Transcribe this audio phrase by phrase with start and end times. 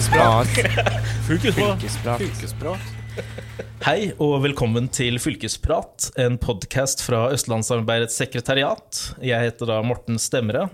[0.00, 0.46] Fylkesprat.
[1.26, 2.20] Fylkesprat.
[2.22, 2.84] Fylkesprat.
[3.84, 9.00] Hei og velkommen til Fylkesprat, en podkast fra Østlandssamarbeidets sekretariat.
[9.20, 10.70] Jeg heter da Morten Stemre,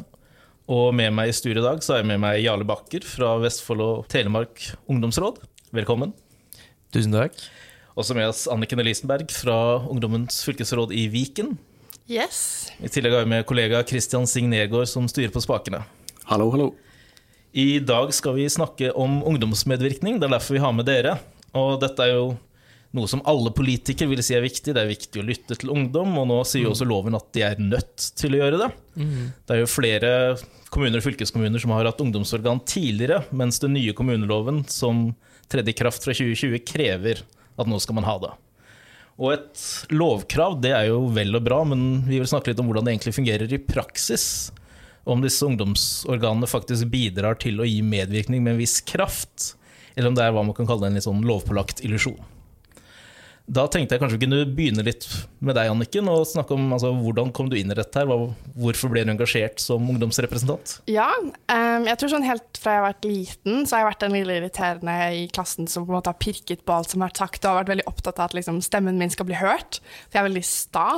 [0.70, 3.34] og med meg i studio i dag så er jeg med meg Jarle Bakker fra
[3.42, 5.42] Vestfold og Telemark ungdomsråd.
[5.74, 6.14] Velkommen.
[6.94, 7.34] Tusen takk.
[7.98, 9.58] Også med oss Anniken Elisenberg fra
[9.90, 11.56] Ungdommens fylkesråd i Viken.
[12.06, 12.70] Yes.
[12.78, 15.82] I tillegg har vi med kollega Christian Signergård som styrer på spakene.
[16.30, 16.76] Hallo, hallo.
[17.56, 20.18] I dag skal vi snakke om ungdomsmedvirkning.
[20.20, 21.14] Det er derfor vi har med dere.
[21.56, 22.26] Og dette er jo
[22.96, 24.74] noe som alle politikere vil si er viktig.
[24.76, 27.44] Det er viktig å lytte til ungdom, og nå sier jo også loven at de
[27.46, 28.68] er nødt til å gjøre det.
[29.48, 30.10] Det er jo flere
[30.68, 35.14] kommuner og fylkeskommuner som har hatt ungdomsorgan tidligere, mens den nye kommuneloven, som
[35.48, 37.24] tredde i kraft fra 2020, krever
[37.56, 38.34] at nå skal man ha det.
[39.16, 39.64] Og et
[39.96, 42.98] lovkrav det er jo vel og bra, men vi vil snakke litt om hvordan det
[42.98, 44.52] egentlig fungerer i praksis.
[45.06, 49.52] Om disse ungdomsorganene faktisk bidrar til å gi medvirkning med en viss kraft,
[49.94, 52.18] eller om det er hva man kan kalle en litt sånn lovpålagt illusjon.
[53.46, 55.04] Da tenkte jeg kanskje vi kunne begynne litt
[55.38, 58.10] med deg, Anniken, og snakke om altså, hvordan kom du inn i dette her?
[58.58, 60.80] Hvorfor ble du engasjert som ungdomsrepresentant?
[60.90, 64.02] Ja, um, jeg tror sånn helt fra jeg har vært liten, så har jeg vært
[64.02, 67.12] den lille irriterende i klassen som på en måte har pirket på alt som har
[67.12, 69.78] vært sagt, og har vært veldig opptatt av at liksom, stemmen min skal bli hørt.
[70.08, 70.88] For jeg er veldig sta.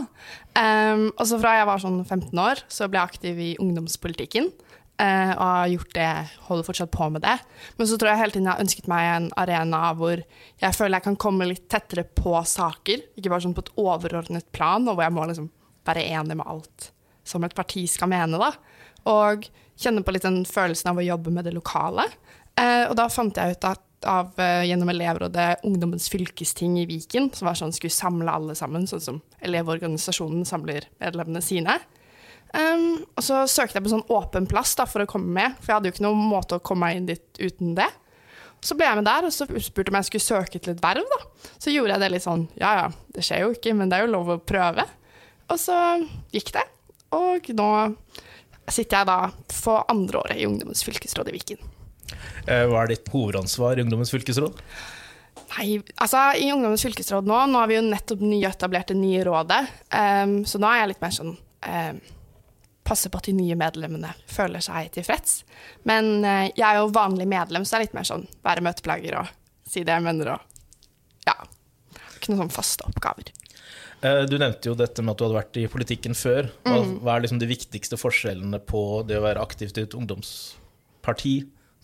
[0.56, 4.48] Um, og så fra jeg var sånn 15 år, så ble jeg aktiv i ungdomspolitikken.
[5.00, 6.10] Eh, og har gjort det,
[6.48, 7.36] holder fortsatt på med det.
[7.78, 10.98] Men så tror jeg hele tiden jeg har ønsket meg en arena hvor jeg føler
[10.98, 13.08] jeg kan komme litt tettere på saker.
[13.16, 15.50] Ikke bare sånn på et overordnet plan, og hvor jeg må liksom
[15.88, 16.92] være enig med alt
[17.28, 18.52] som et parti skal mene, da.
[19.08, 19.44] Og
[19.78, 22.08] kjenne på litt den følelsen av å jobbe med det lokale.
[22.58, 27.30] Uh, og da fant jeg ut at av, uh, gjennom elevrådet Ungdommens fylkesting i Viken,
[27.34, 31.78] som var sånn skulle samle alle sammen, sånn som Elevorganisasjonen samler medlemmene sine.
[32.48, 35.70] Um, og så søkte jeg på sånn åpen plass da, for å komme med, for
[35.70, 37.88] jeg hadde jo ikke noen måte å komme meg inn dit uten det.
[38.64, 41.04] Så ble jeg med der, og så spurte om jeg skulle søke til et verv.
[41.12, 41.50] da.
[41.60, 44.06] Så gjorde jeg det litt sånn ja ja, det skjer jo ikke, men det er
[44.06, 44.86] jo lov å prøve.
[45.48, 45.76] Og så
[46.34, 46.64] gikk det.
[47.16, 47.69] Og nå
[48.69, 49.19] sitter jeg da
[49.54, 51.60] for andre året i Ungdommens fylkesråd i Viken.
[52.48, 54.59] Eh, Hva er ditt hovedansvar i Ungdommens fylkesråd?
[55.54, 59.62] Nei, altså i Ungdommens fylkesråd nå, nå har vi jo nettopp nyetablert det nye rådet,
[59.94, 61.32] um, så nå er jeg litt mer sånn
[61.65, 62.00] em,
[62.88, 65.43] Passe på at de nye medlemmene føler seg tilfreds.
[65.88, 69.19] Men eh, jeg er jo vanlig medlem, så det er litt mer sånn være møteplager
[69.21, 69.34] og
[69.69, 70.47] si det jeg mener og
[71.28, 71.34] Ja.
[72.16, 73.28] Ikke noen sånn faste oppgaver.
[74.00, 76.48] Eh, Du nevnte jo dette med at du hadde vært i politikken før.
[76.65, 81.37] Hva, hva er liksom de viktigste forskjellene på det å være aktivt i et ungdomsparti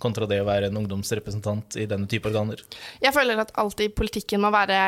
[0.02, 2.62] kontra det å være en ungdomsrepresentant i denne type organer?
[3.04, 4.80] Jeg føler at alt i politikken må være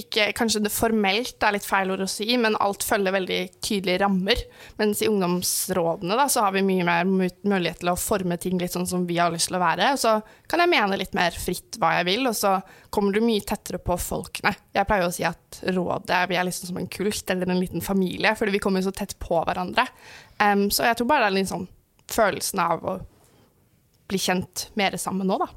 [0.00, 4.00] ikke, Kanskje det formelt er litt feil ord å si, men alt følger veldig tydelige
[4.00, 4.40] rammer.
[4.78, 8.72] Mens i ungdomsrådene da, så har vi mye mer mulighet til å forme ting litt
[8.72, 9.90] sånn som vi har lyst til å være.
[9.92, 10.14] Og så
[10.48, 12.54] kan jeg mene litt mer fritt hva jeg vil, og så
[12.92, 14.54] kommer du mye tettere på folkene.
[14.72, 17.84] Jeg pleier å si at rådet vi er liksom som en kult eller en liten
[17.84, 19.84] familie, fordi vi kommer så tett på hverandre.
[20.40, 21.68] Um, så jeg tror bare det er litt sånn
[22.12, 22.96] følelsen av å
[24.08, 25.52] bli kjent mer sammen nå, da.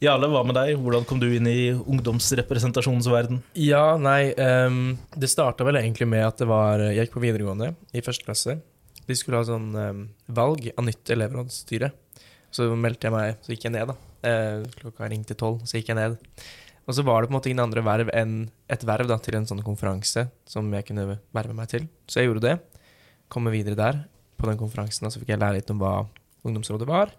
[0.00, 0.78] Jarle, hva med deg?
[0.80, 3.42] Hvordan kom du inn i ungdomsrepresentasjonens verden?
[3.52, 7.74] Ja, nei um, Det starta vel egentlig med at det var Jeg gikk på videregående
[7.92, 8.54] i første klasse.
[9.04, 10.00] De skulle ha sånn um,
[10.32, 11.90] valg av nytt elevrådsstyre.
[12.48, 13.98] Så meldte jeg meg, så gikk jeg ned, da.
[14.24, 16.16] Uh, klokka ringte tolv, så gikk jeg ned.
[16.88, 18.38] Og så var det på en måte ingen andre verv enn
[18.72, 21.90] et verv da, til en sånn konferanse som jeg kunne verve meg til.
[22.08, 22.56] Så jeg gjorde det.
[23.28, 24.06] Kommer videre der
[24.40, 25.98] på den konferansen, og så fikk jeg lære litt om hva
[26.40, 27.12] ungdomsrådet var.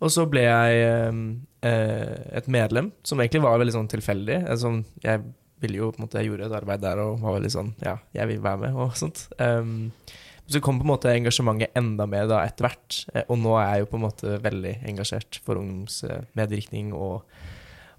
[0.00, 4.38] Og så ble jeg eh, et medlem, som egentlig var veldig sånn tilfeldig.
[4.48, 4.72] Altså,
[5.04, 5.22] jeg
[5.60, 7.98] ville jo på en måte, jeg gjorde et arbeid der og var veldig sånn Ja,
[8.16, 9.26] jeg vil være med, og sånt.
[9.36, 9.90] Um,
[10.50, 13.02] så kom på en måte engasjementet enda mer da etter hvert.
[13.14, 17.28] Eh, Og nå er jeg jo på en måte veldig engasjert for ungdomsmedvirkning og,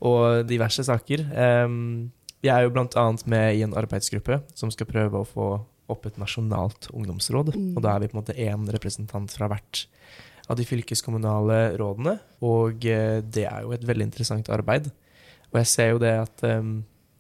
[0.03, 1.27] og diverse saker.
[1.31, 2.09] Um,
[2.41, 5.51] jeg er jo annet med i en arbeidsgruppe som skal prøve å få
[5.91, 7.53] opp et nasjonalt ungdomsråd.
[7.53, 7.71] Mm.
[7.75, 9.85] Og da er vi på en måte én representant fra hvert
[10.51, 12.17] av de fylkeskommunale rådene.
[12.45, 14.91] Og eh, det er jo et veldig interessant arbeid.
[15.51, 16.71] Og jeg ser jo det at eh,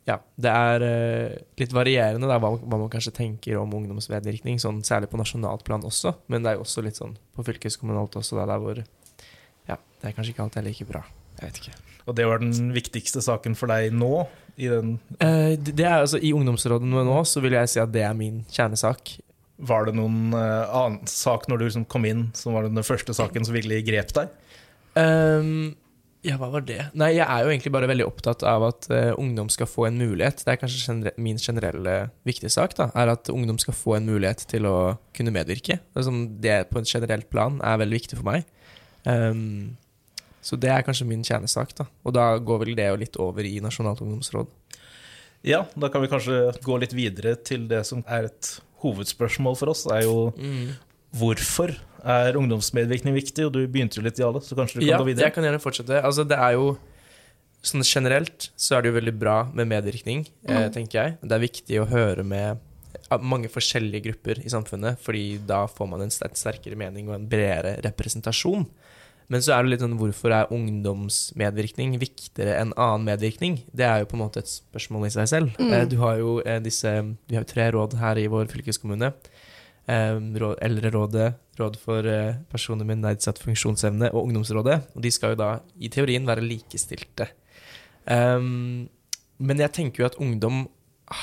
[0.09, 5.11] ja, det er eh, litt varierende da, hva, man kanskje tenker om ungdomsvedvirkning, sånn, særlig
[5.11, 8.47] på nasjonalt plan også, men det er jo også litt sånn på fylkeskommunalt også, da,
[8.49, 11.03] der hvor ja, det er kanskje ikke alltid like bra.
[11.37, 11.75] Jeg vet ikke.
[12.09, 14.25] Og det var den viktigste saken for deg nå?
[14.59, 17.91] I den, Eh, det det er altså I ungdomsrådene nå så vil jeg si at
[17.93, 19.13] det er min kjernesak.
[19.61, 23.13] Var det noen eh, annen sak når du liksom kom inn som var den første
[23.17, 24.33] saken som virkelig grep deg?
[24.97, 25.73] Um,
[26.25, 26.79] ja, hva var det?
[26.97, 30.01] Nei, jeg er jo egentlig bare veldig opptatt av at uh, ungdom skal få en
[30.01, 30.43] mulighet.
[30.45, 31.95] Det er kanskje genere min generelle
[32.27, 34.75] viktige sak, da, er at ungdom skal få en mulighet til å
[35.17, 35.79] kunne medvirke.
[35.81, 38.49] Det, som det på et generelt plan er veldig viktig for meg.
[39.05, 39.77] Um,
[40.41, 41.85] Så det er kanskje min kjernesak, da.
[42.01, 44.49] Og da går vel det jo litt over i Nasjonalt ungdomsråd.
[45.45, 48.49] Ja, da kan vi kanskje gå litt videre til det som er et
[48.83, 49.85] hovedspørsmål for oss.
[49.91, 50.31] Er jo
[51.17, 51.73] hvorfor
[52.03, 53.45] er ungdomsmedvirkning viktig?
[53.47, 55.27] Og du begynte jo litt, Jale, så kanskje du kan Ja, gå videre?
[55.29, 56.01] jeg kan gjerne fortsette.
[56.03, 56.77] Altså, det er jo
[57.61, 61.17] Sånn generelt så er det jo veldig bra med medvirkning, eh, tenker jeg.
[61.21, 62.57] Det er viktig å høre med
[63.21, 67.27] mange forskjellige grupper i samfunnet, fordi da får man en sterk, sterkere mening og en
[67.29, 68.65] bredere representasjon.
[69.31, 73.61] Men så er det litt sånn hvorfor er ungdomsmedvirkning viktigere enn annen medvirkning?
[73.71, 75.53] Det er jo på en måte et spørsmål i seg selv.
[75.55, 75.75] Mm.
[75.91, 79.13] Du har jo eh, disse Vi har jo tre råd her i vår fylkeskommune.
[79.87, 80.19] Eh,
[80.67, 81.29] Eldrerådet,
[81.61, 84.81] Råd for eh, personer med nedsatt funksjonsevne og Ungdomsrådet.
[84.95, 87.29] Og de skal jo da i teorien være likestilte.
[88.03, 88.89] Um,
[89.41, 90.65] men jeg tenker jo at ungdom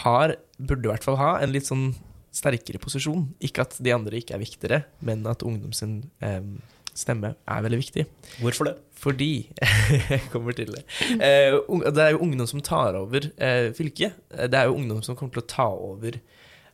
[0.02, 1.90] har, burde i hvert fall ha, en litt sånn
[2.34, 3.28] sterkere posisjon.
[3.44, 6.58] Ikke at de andre ikke er viktigere, men at ungdom sin em,
[6.98, 8.04] stemme er veldig viktig.
[8.42, 8.74] Hvorfor det?
[8.98, 9.30] Fordi
[10.10, 10.82] Jeg kommer til det.
[11.14, 11.54] Eh,
[11.86, 14.18] det er jo ungdom som tar over eh, fylket.
[14.34, 16.18] Eh, Det er jo ungdom som kommer til å ta over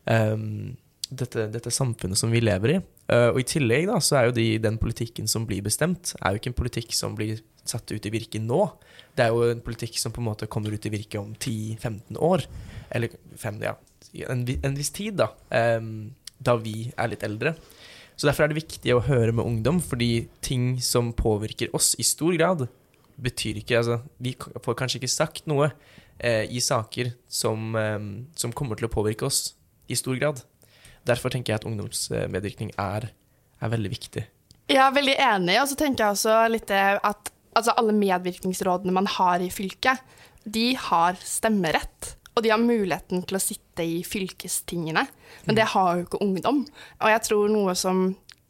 [0.09, 0.73] um,
[1.11, 2.79] dette, dette samfunnet som vi lever i.
[3.05, 6.39] Og i tillegg da, så er jo de, den politikken som blir bestemt, er jo
[6.39, 8.63] ikke en politikk som blir satt ut i virke nå.
[9.13, 12.17] Det er jo en politikk som på en måte kommer ut i virke om 10-15
[12.17, 12.47] år.
[12.89, 13.75] Eller fem, ja,
[14.25, 15.29] en, en viss tid, da.
[15.77, 17.53] Um, da vi er litt eldre.
[18.15, 22.05] Så derfor er det viktig å høre med ungdom, fordi ting som påvirker oss i
[22.07, 22.67] stor grad,
[23.15, 25.69] betyr ikke Altså, vi får kanskje ikke sagt noe
[26.19, 27.99] eh, i saker som, eh,
[28.35, 29.53] som kommer til å påvirke oss
[29.91, 30.41] i stor grad.
[31.05, 33.11] Derfor tenker jeg at ungdomsmedvirkning er,
[33.61, 34.25] er veldig viktig.
[34.71, 39.09] Jeg er veldig enig, og så tenker jeg også litt at altså, alle medvirkningsrådene man
[39.17, 40.01] har i fylket,
[40.45, 42.15] de har stemmerett.
[42.35, 45.05] Og de har muligheten til å sitte i fylkestingene,
[45.47, 46.65] men det har jo ikke ungdom.
[46.99, 48.09] Og jeg tror noe som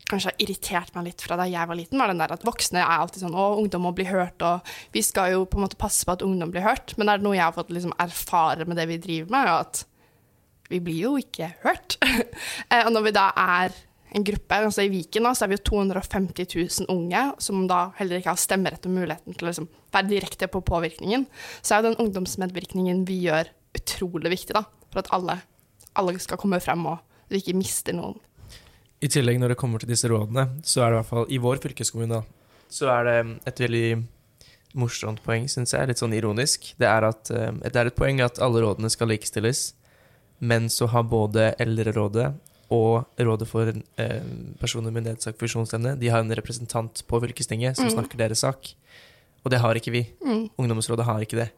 [0.09, 2.81] kanskje har irritert meg litt fra da jeg var liten, var den der at voksne
[2.81, 5.79] er alltid sånn å, ungdom må bli hørt, og vi skal jo på en måte
[5.81, 6.93] passe på at ungdom blir hørt.
[6.99, 9.65] Men er det noe jeg har fått liksom erfare med det vi driver med, er
[9.65, 9.83] at
[10.69, 11.99] vi blir jo ikke hørt.
[12.73, 13.73] Eh, og når vi da er
[14.15, 17.89] en gruppe, altså i Viken da, så er vi jo 250 000 unge som da
[17.99, 21.27] heller ikke har stemmerett og muligheten til å liksom være direkte på påvirkningen,
[21.61, 25.39] så er jo den ungdomsmedvirkningen vi gjør, utrolig viktig da, for at alle,
[25.99, 26.99] alle skal komme frem og
[27.31, 28.17] vi ikke mister noen.
[29.03, 31.39] I tillegg, når det kommer til disse rådene, så er det i hvert fall i
[31.41, 33.17] vår fylkeskommune, da, så er det
[33.51, 33.87] et veldig
[34.75, 36.71] morsomt poeng, syns jeg, litt sånn ironisk.
[36.81, 39.69] Det er, at, eh, det er et poeng at alle rådene skal likestilles,
[40.39, 42.33] men så har både Eldrerådet
[42.75, 44.23] og Rådet for eh,
[44.59, 47.93] personer med nedsatt funksjonsevne De har en representant på fylkestinget som Mm.
[47.93, 48.73] snakker deres sak.
[49.45, 50.01] Og det har ikke vi.
[50.25, 50.49] Mm.
[50.57, 51.51] Ungdomsrådet har ikke det.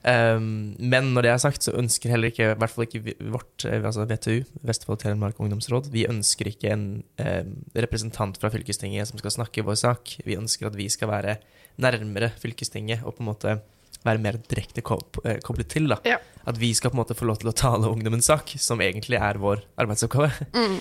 [0.00, 3.66] Um, men når det er sagt, så ønsker heller ikke, i hvert fall ikke vårt,
[3.68, 6.86] eh, altså VTU, Vestfold Telemark Ungdomsråd, vi ønsker ikke en
[7.20, 10.14] um, representant fra fylkestinget som skal snakke vår sak.
[10.24, 11.36] Vi ønsker at vi skal være
[11.80, 13.58] nærmere fylkestinget og på en måte
[14.06, 15.92] være mer direkte eh, koblet til.
[16.08, 16.16] Ja.
[16.48, 19.20] At vi skal på en måte få lov til å tale ungdommens sak, som egentlig
[19.20, 20.30] er vår arbeidsoppgave.
[20.56, 20.78] Mm.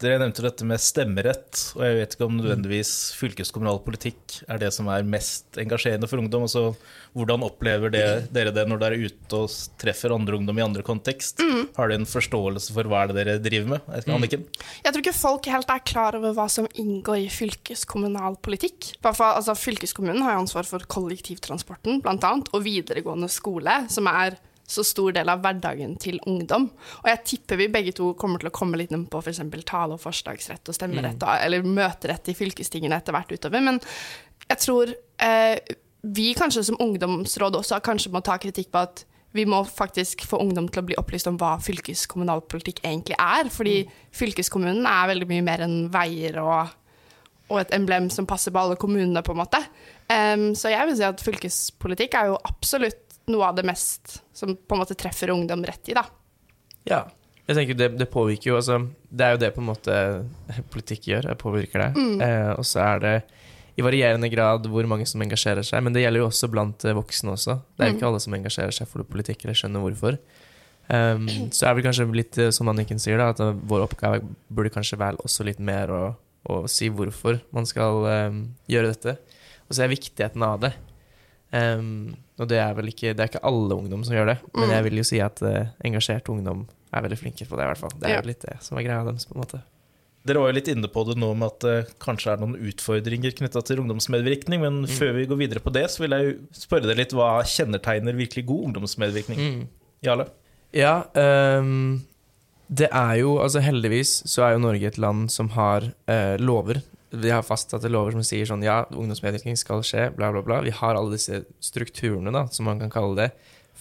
[0.00, 4.70] Dere nevnte dette med stemmerett, og jeg vet ikke om nødvendigvis fylkeskommunal politikk er det
[4.72, 6.46] som er mest engasjerende for ungdom.
[6.46, 6.70] Altså,
[7.12, 9.52] hvordan opplever det, dere det når dere er ute og
[9.82, 11.44] treffer andre ungdom i andre kontekst?
[11.76, 13.92] Har dere en forståelse for hva er det dere driver med?
[13.92, 14.48] Jeg Anniken?
[14.80, 18.94] Jeg tror ikke folk helt er klar over hva som inngår i fylkeskommunal politikk.
[19.04, 24.40] For, altså, fylkeskommunen har ansvar for kollektivtransporten, annet, og videregående skole, som er
[24.70, 26.68] så stor del av hverdagen til ungdom.
[27.02, 29.42] Og jeg tipper vi begge to kommer til å komme litt inn på f.eks.
[29.66, 31.36] tale- og forslagsrett og stemmerett, mm.
[31.46, 33.64] eller møterett i fylkestingene etter hvert utover.
[33.66, 33.80] Men
[34.46, 39.04] jeg tror eh, vi kanskje som ungdomsråd også kanskje må ta kritikk på at
[39.36, 43.50] vi må faktisk få ungdom til å bli opplyst om hva fylkeskommunalpolitikk egentlig er.
[43.52, 43.76] Fordi
[44.16, 46.72] fylkeskommunen er veldig mye mer enn veier og,
[47.50, 49.62] og et emblem som passer på alle kommunene, på en måte.
[50.10, 54.52] Um, så jeg vil si at fylkespolitikk er jo absolutt noe av det mest som
[54.54, 56.04] på en måte treffer ungdom rett i, da.
[56.88, 57.04] Ja.
[57.50, 58.76] Jeg tenker det, det påvirker jo altså,
[59.10, 59.94] Det er jo det på en måte
[60.74, 61.30] politikk gjør.
[61.32, 62.08] Det påvirker det.
[62.26, 63.14] Eh, og så er det
[63.80, 65.82] i varierende grad hvor mange som engasjerer seg.
[65.84, 67.58] Men det gjelder jo også blant eh, voksne også.
[67.74, 70.18] Det er jo ikke alle som engasjerer seg for politikk eller skjønner hvorfor.
[70.90, 74.24] Um, så er det kanskje litt eh, som Anniken sier, da, at eh, vår oppgave
[74.50, 76.00] burde kanskje være også litt mer å,
[76.50, 79.14] å si hvorfor man skal um, gjøre dette.
[79.68, 80.72] Og så er viktigheten av det.
[81.52, 84.68] Um, og det er vel ikke Det er ikke alle ungdom som gjør det, men
[84.68, 84.74] Mm.
[84.76, 87.78] jeg vil jo si at uh, engasjert ungdom er veldig flinke på det, i hvert
[87.78, 87.90] fall.
[87.98, 88.20] Det er Ja.
[88.22, 89.62] litt det som er greia deres, på en måte.
[90.26, 93.32] Dere var jo litt inne på det nå med at det kanskje er noen utfordringer
[93.34, 96.82] knytta til ungdomsmedvirkning, men før vi går videre på det, så vil jeg jo spørre
[96.86, 99.38] dere litt hva kjennetegner virkelig god ungdomsmedvirkning?
[99.40, 99.66] Mm.
[100.04, 100.26] Jale?
[100.72, 101.02] Ja,
[101.58, 102.04] um,
[102.72, 106.82] det er jo Altså heldigvis så er jo Norge et land som har uh, lover
[107.10, 110.60] vi har fastsatte lover som sier sånn ja, ungdomsmedvirkning skal skje, bla, bla, bla.
[110.62, 113.28] Vi har alle disse strukturene, da, som man kan kalle det,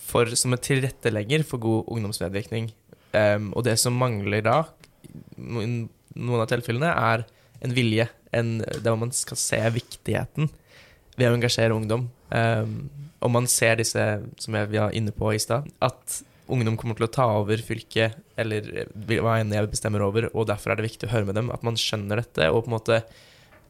[0.09, 2.71] for, som en tilrettelegger for god ungdomsmedvirkning.
[3.13, 4.63] Um, og det som mangler da,
[5.37, 7.27] noen av tilfellene, er
[7.65, 8.07] en vilje.
[8.33, 10.49] En, der man skal se viktigheten
[11.17, 12.07] ved å engasjere ungdom.
[12.33, 14.03] Um, og man ser disse,
[14.41, 17.61] som jeg, vi var inne på i stad, at ungdom kommer til å ta over
[17.61, 18.69] fylket, eller
[19.09, 21.51] hva enn jeg bestemmer over, og derfor er det viktig å høre med dem.
[21.53, 23.01] At man skjønner dette, og på en måte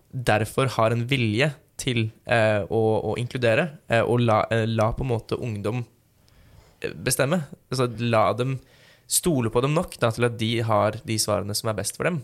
[0.10, 5.06] derfor har en vilje til eh, å, å, inkludere, eh, og la, eh, la, på
[5.06, 5.84] en måte ungdom
[6.82, 7.44] eh, bestemme.
[7.70, 8.58] Altså la dem
[9.10, 12.10] stole på dem nok da, til at de har de svarene som er best for
[12.10, 12.22] dem.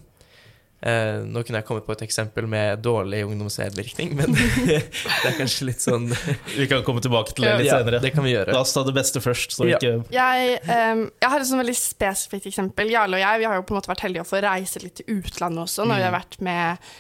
[0.82, 4.36] Eh, nå kunne jeg kommet på et eksempel med dårlig ungdomsmedvirkning, men
[4.68, 6.10] det er kanskje litt sånn
[6.60, 8.02] Vi kan komme tilbake til det litt ja, senere.
[8.04, 8.54] Det kan vi gjøre.
[8.54, 9.58] La oss ta det beste først.
[9.64, 9.80] Ja.
[9.80, 10.04] Ikke...
[10.14, 12.92] Jeg, um, jeg, har et sånn veldig spesifikt eksempel.
[12.94, 15.00] Jarle og jeg vi har jo på en måte vært heldige å få reise litt
[15.00, 15.98] til utlandet også, når mm.
[15.98, 16.20] vi har mm.
[16.20, 16.96] vært med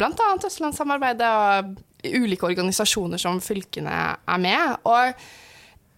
[0.00, 0.30] bl.a.
[0.48, 1.74] Østlandssamarbeidet og
[2.08, 4.76] ulike organisasjoner som fylkene er med.
[4.88, 5.28] Og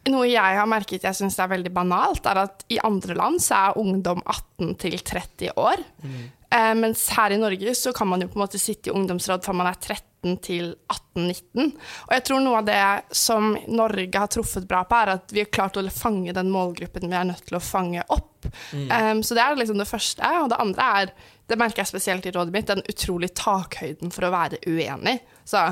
[0.08, 3.66] noe jeg har merket jeg syns er veldig banalt, er at i andre land så
[3.66, 5.82] er ungdom 18 til 30 år.
[6.00, 6.20] Mm.
[6.50, 9.44] Eh, mens her i Norge så kan man jo på en måte sitte i ungdomsråd
[9.44, 11.68] fra man er 13 til 18-19.
[12.08, 12.80] Og jeg tror noe av det
[13.16, 17.06] som Norge har truffet bra på, er at vi har klart å fange den målgruppen
[17.06, 18.48] vi er nødt til å fange opp.
[18.72, 18.88] Mm.
[18.90, 20.34] Um, så det er liksom det første.
[20.42, 21.14] Og det andre er,
[21.46, 25.20] det merker jeg spesielt i rådet mitt, den utrolig takhøyden for å være uenig.
[25.46, 25.68] Så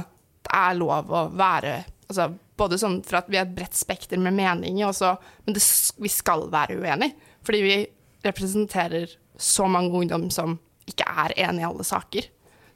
[0.46, 4.18] det er lov å være altså, Både sånn for at vi har et bredt spekter
[4.18, 5.12] med meninger, også,
[5.46, 5.62] men det,
[6.02, 7.14] vi skal være uenige.
[7.46, 7.76] Fordi vi
[8.26, 10.56] representerer så mange ungdom som
[10.90, 12.26] ikke er enig i alle saker.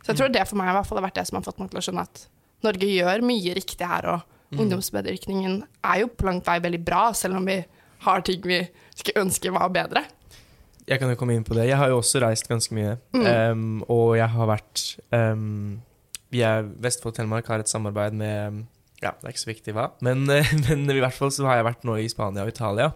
[0.03, 1.59] Så jeg tror det for meg i hvert fall har vært det som har fått
[1.59, 2.23] meg til å skjønne at
[2.63, 4.23] Norge gjør mye riktig her, og
[4.55, 4.63] mm.
[4.63, 5.61] ungdomsmedvirkningen
[5.91, 7.59] er jo på langt vei veldig bra, selv om vi
[8.07, 8.61] har ting vi
[8.95, 10.05] skulle ønske var bedre.
[10.87, 11.69] Jeg kan jo komme inn på det.
[11.71, 12.97] Jeg har jo også reist ganske mye.
[13.15, 13.27] Mm.
[13.27, 14.83] Um, og jeg har vært
[15.15, 15.83] um,
[16.35, 18.65] Vi er Vestfold Telemark har et samarbeid med
[19.03, 20.25] Ja, det er ikke så viktig hva, men,
[20.69, 22.93] men, i hvert fall så har jeg vært nå i Spania og Italia.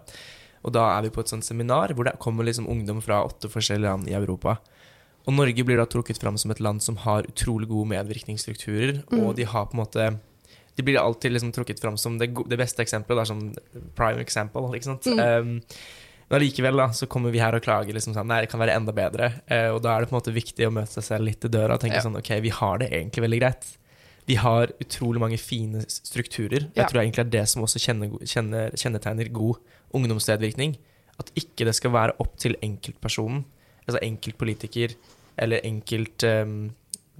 [0.66, 3.50] Og da er vi på et sånt seminar hvor det kommer liksom ungdom fra åtte
[3.50, 4.56] forskjellige land i Europa.
[5.26, 9.20] Og Norge blir da trukket fram som et land som har utrolig gode medvirkningsstrukturer, mm.
[9.20, 10.08] og de har på en måte
[10.76, 14.20] De blir alltid liksom trukket fram som det, det beste eksempelet, Det er sånn prime
[14.20, 15.06] example, ikke sant.
[15.08, 15.22] Mm.
[15.24, 15.78] Um,
[16.28, 18.74] men allikevel da, så kommer vi her og klager liksom sånn, nei, det kan være
[18.76, 19.30] enda bedre.
[19.48, 21.50] Uh, og da er det på en måte viktig å møte seg selv litt i
[21.50, 22.04] døra og tenke ja.
[22.04, 23.70] sånn ok, vi har det egentlig veldig greit.
[24.26, 26.66] Vi har utrolig mange fine strukturer.
[26.74, 29.60] Jeg tror egentlig det er det som også kjennetegner god
[29.94, 30.74] ungdomsmedvirkning.
[31.20, 33.44] At ikke det skal være opp til enkeltpersonen,
[33.86, 34.96] altså enkeltpolitiker
[35.40, 36.72] eller enkelt um,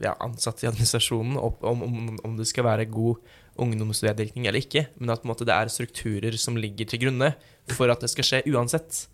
[0.03, 3.23] ja, ansatte i administrasjonen om, om, om, det skal være god
[3.61, 7.33] ungdomsvedvirkning eller ikke, men at måte, det er strukturer som ligger til grunne
[7.73, 9.07] for at det skal skje uansett.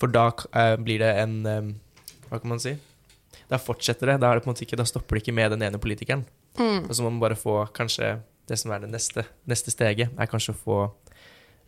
[0.00, 1.74] For da uh, blir det en um,
[2.28, 2.76] Hva kan man si?
[3.50, 4.20] Da fortsetter det.
[4.22, 6.22] Da, det ikke, da, stopper det ikke med den ene politikeren.
[6.58, 6.88] Mm.
[6.88, 8.18] Og så må man bare få kanskje
[8.50, 10.78] det som er det neste, neste steget, er kanskje å få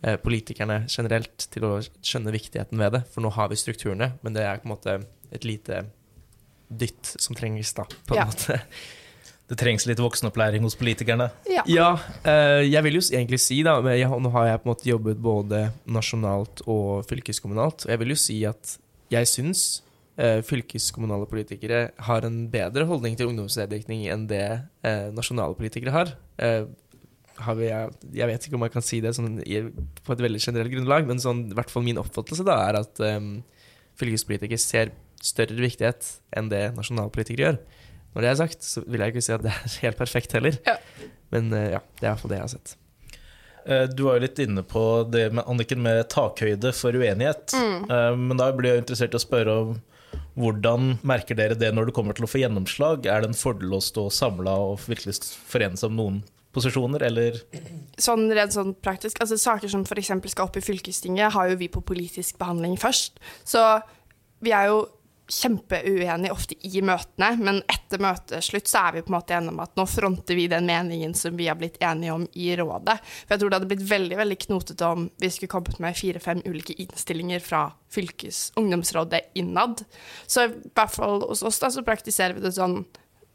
[0.02, 3.04] eh, politikerne generelt til å skjønne viktigheten ved det.
[3.12, 4.96] For nå har vi strukturene, men det er på en måte
[5.32, 5.84] et lite
[6.72, 8.26] dytt som trengs, da, på en ja.
[8.30, 8.60] måte.
[9.52, 11.26] Det trengs litt voksenopplæring hos politikerne?
[11.50, 11.60] Ja.
[11.68, 11.88] ja
[12.24, 15.18] eh, jeg vil jo egentlig si, da jeg, Nå har jeg på en måte jobbet
[15.20, 15.58] både
[15.92, 18.76] nasjonalt og fylkeskommunalt, og jeg vil jo si at
[19.12, 19.64] jeg syns
[20.44, 24.44] fylkeskommunale politikere har en bedre holdning til ungdomsmedvirkning enn det
[24.84, 26.12] uh, nasjonale politikere har.
[27.42, 29.38] har vi, jeg, jeg, vet ikke om jeg kan si det sånn,
[30.04, 33.00] på et veldig generelt grunnlag, men sånn, i hvert fall min oppfattelse da, er at
[33.16, 33.38] um,
[33.98, 34.92] fylkespolitikere ser
[35.22, 37.58] større viktighet enn det nasjonalpolitikere gjør.
[38.12, 40.58] Når det er sagt, så vil jeg ikke si at det er helt perfekt heller.
[40.68, 40.76] Ja.
[41.32, 42.74] Men eh, ja, det er iallfall det jeg har sett.
[43.64, 47.54] Eh, du var jo litt inne på det med Anniken med takhøyde for uenighet.
[47.56, 47.88] Mm.
[47.88, 49.72] Eh, men da blir jeg interessert i å spørre om
[50.38, 53.06] hvordan merker dere det når det kommer til å få gjennomslag?
[53.06, 57.38] Er det en fordel å stå samla og virkelig forene seg om noen posisjoner, eller?
[58.00, 60.12] Sånn rent sånn praktisk, altså Saker som f.eks.
[60.34, 63.20] skal opp i fylkestinget, har jo vi på politisk behandling først.
[63.48, 63.62] Så
[64.44, 64.84] vi er jo
[65.32, 69.62] kjempeuenige ofte i møtene, men etter møteslutt så er vi på en måte enige om
[69.64, 72.98] at nå fronter vi den meningen som vi har blitt enige om i rådet.
[73.24, 76.42] For jeg tror det hadde blitt veldig veldig knotete om vi skulle kommet med fire-fem
[76.44, 79.84] ulike innstillinger fra fylkes ungdomsrådet innad.
[80.26, 82.82] Så i hvert fall hos oss da, så praktiserer vi det sånn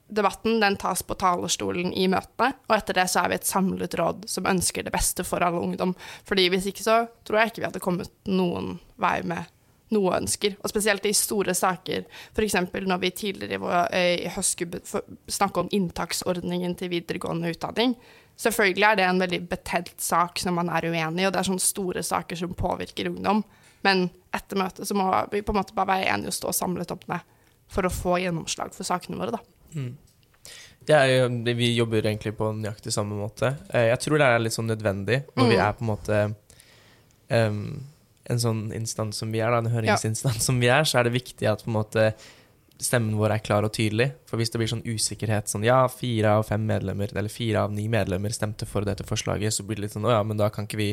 [0.07, 3.97] Debatten den tas på talerstolen i møtene, og etter det så er vi et samlet
[3.99, 5.91] råd som ønsker det beste for alle ungdom.
[6.23, 9.51] Fordi hvis ikke så tror jeg ikke vi hadde kommet noen vei med
[9.95, 10.55] noe ønsker.
[10.63, 12.55] Og spesielt i store saker, f.eks.
[12.73, 14.81] når vi tidligere eh, i høst skulle
[15.31, 17.95] snakke om inntaksordningen til videregående utdanning.
[18.37, 21.63] Selvfølgelig er det en veldig betent sak når man er uenig, og det er sånne
[21.63, 23.43] store saker som påvirker ungdom.
[23.85, 26.91] Men etter møtet så må vi på en måte bare være enige og stå samlet
[26.93, 27.21] om det
[27.71, 29.39] for å få gjennomslag for sakene våre, da.
[29.75, 29.95] Mm.
[30.87, 31.27] Er,
[31.57, 33.49] vi jobber egentlig på nøyaktig samme måte.
[33.73, 35.65] Eh, Jeg tror det er litt sånn nødvendig når vi Mm.
[35.65, 36.35] er på en måte
[37.29, 37.83] em,
[38.31, 41.15] en sånn instans som vi er, da, en høringsinstans som vi er, så er det
[41.17, 42.09] viktig at på en måte
[42.83, 44.11] stemmen vår er klar og tydelig.
[44.29, 47.73] For hvis det blir sånn usikkerhet, sånn ja, fire av fem medlemmer, eller fire av
[47.73, 50.51] ni medlemmer stemte for dette forslaget, så blir det litt sånn å ja, men da
[50.53, 50.91] kan ikke vi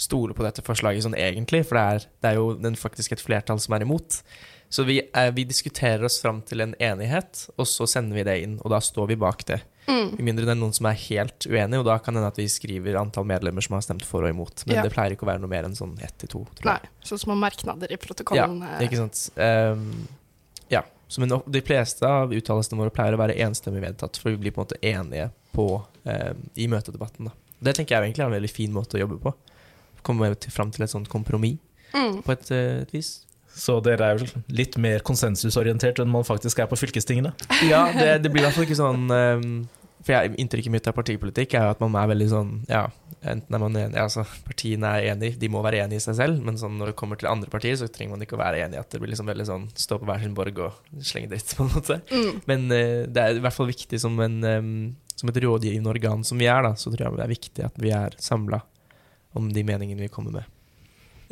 [0.00, 3.22] stole på dette forslaget sånn egentlig, for det er, det er jo den faktisk et
[3.22, 4.22] flertall som er imot.
[4.72, 8.38] Så vi, eh, vi diskuterer oss fram til en enighet, og så sender vi det
[8.44, 9.60] inn, og da står vi bak det.
[9.88, 10.10] Mm.
[10.14, 12.36] Med mindre det er noen som er helt uenig, og da kan det hende at
[12.38, 14.62] vi skriver antall medlemmer som har stemt for og imot.
[14.66, 14.82] Men Ja.
[14.86, 16.90] det pleier ikke å være noe mer enn sånn ett til to, tror Nei, jeg.
[17.10, 18.60] sånn små merknader i protokollen.
[18.62, 19.30] Ja, Ikke sant.
[19.36, 20.08] Um,
[20.70, 20.82] ja.
[21.08, 24.52] Så, men de fleste av uttalelsene våre pleier å være enstemmig vedtatt, for vi blir
[24.54, 25.66] på en måte enige på,
[26.06, 27.26] um, i møtedebatten.
[27.26, 27.32] Da.
[27.62, 29.34] Det tenker jeg egentlig er en veldig fin måte å jobbe på.
[30.02, 31.58] Komme fram til et sånt kompromiss,
[31.92, 32.22] Mm.
[32.24, 33.26] på et, eh, et vis.
[33.54, 37.34] Så dere er vel litt mer konsensusorientert enn man faktisk er på fylkestingene?
[37.68, 39.52] Ja, det, det blir i hvert fall ikke sånn ehm,
[40.02, 42.86] For jeg, inntrykket mitt av partipolitikk er jo at man er veldig sånn Ja,
[43.20, 46.40] enten er man enig Altså, partiene er enige, de må være enige i seg selv,
[46.44, 48.80] men sånn når det kommer til andre partier, så trenger man ikke å være enig.
[48.80, 51.66] At det blir liksom veldig sånn stå på hver sin borg og slenge dritt, på
[51.66, 52.00] en måte.
[52.10, 52.42] Mm.
[52.50, 54.72] Men eh, det er i hvert fall viktig som, en, ehm,
[55.14, 57.78] som et rådgivende organ som vi er, da, så tror jeg det er viktig at
[57.84, 58.64] vi er samla
[59.38, 60.50] om de meningene vi kommer med.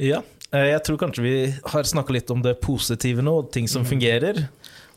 [0.01, 0.23] Ja,
[0.53, 3.91] jeg tror kanskje vi har snakka litt om det positive nå, ting som Mhm.
[3.91, 4.49] fungerer.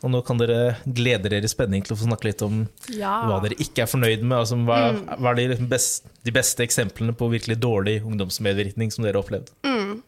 [0.02, 3.22] Og nå kan dere glede dere i spenning til å få snakke litt om Ja.
[3.24, 4.38] hva dere ikke er fornøyd med.
[4.38, 5.18] Altså, hva, Mm.
[5.18, 9.48] hva er de beste, de beste eksemplene på virkelig dårlig ungdomsmedvirkning som dere har opplevd?
[9.64, 10.02] Mm.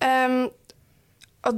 [0.00, 0.50] Um,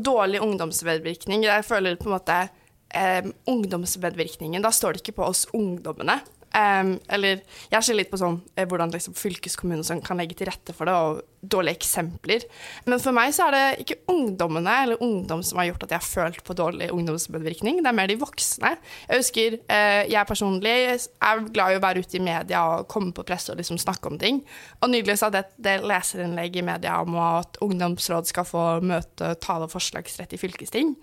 [0.03, 2.49] dårlig ungdomsmedvirkning Jeg føler på en måte
[2.95, 6.21] um, ungdomsmedvirkningen Da står det ikke på oss ungdommene.
[6.51, 10.49] Um, eller jeg ser litt på sånn eh, hvordan liksom fylkeskommunen sånn kan legge til
[10.49, 12.43] rette for det, og dårlige eksempler.
[12.91, 16.03] Men for meg så er det ikke ungdommene eller ungdom som har gjort at jeg
[16.03, 18.75] har følt på dårlig ungdomsmedvirkning, det er mer de voksne.
[19.07, 23.15] Jeg husker eh, jeg personlig er glad i å være ute i media og komme
[23.15, 24.43] på presse og liksom snakke om ting.
[24.83, 28.67] Og nylig så hadde jeg et del leserinnlegg i media om at ungdomsråd skal få
[28.83, 30.97] møte, tale- og forslagsrett i fylkesting.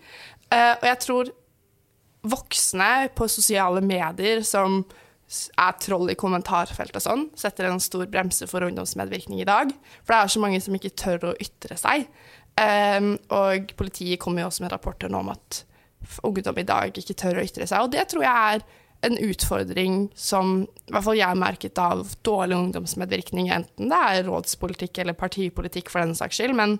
[0.52, 1.36] Uh, og jeg tror
[2.28, 4.82] voksne på sosiale medier som
[5.28, 9.74] er troll i kommentarfelt og sånn, setter en stor bremse for ungdomsmedvirkning i dag.
[10.04, 12.08] For det er så mange som ikke tør å ytre seg.
[12.58, 15.64] Um, og politiet kommer jo også med rapporter nå om at
[16.26, 17.84] ungdom i dag ikke tør å ytre seg.
[17.84, 18.64] Og det tror jeg er
[19.06, 24.24] en utfordring som i hvert fall jeg har merket av dårlig ungdomsmedvirkning, enten det er
[24.26, 26.56] rådspolitikk eller partipolitikk for den saks skyld.
[26.58, 26.80] men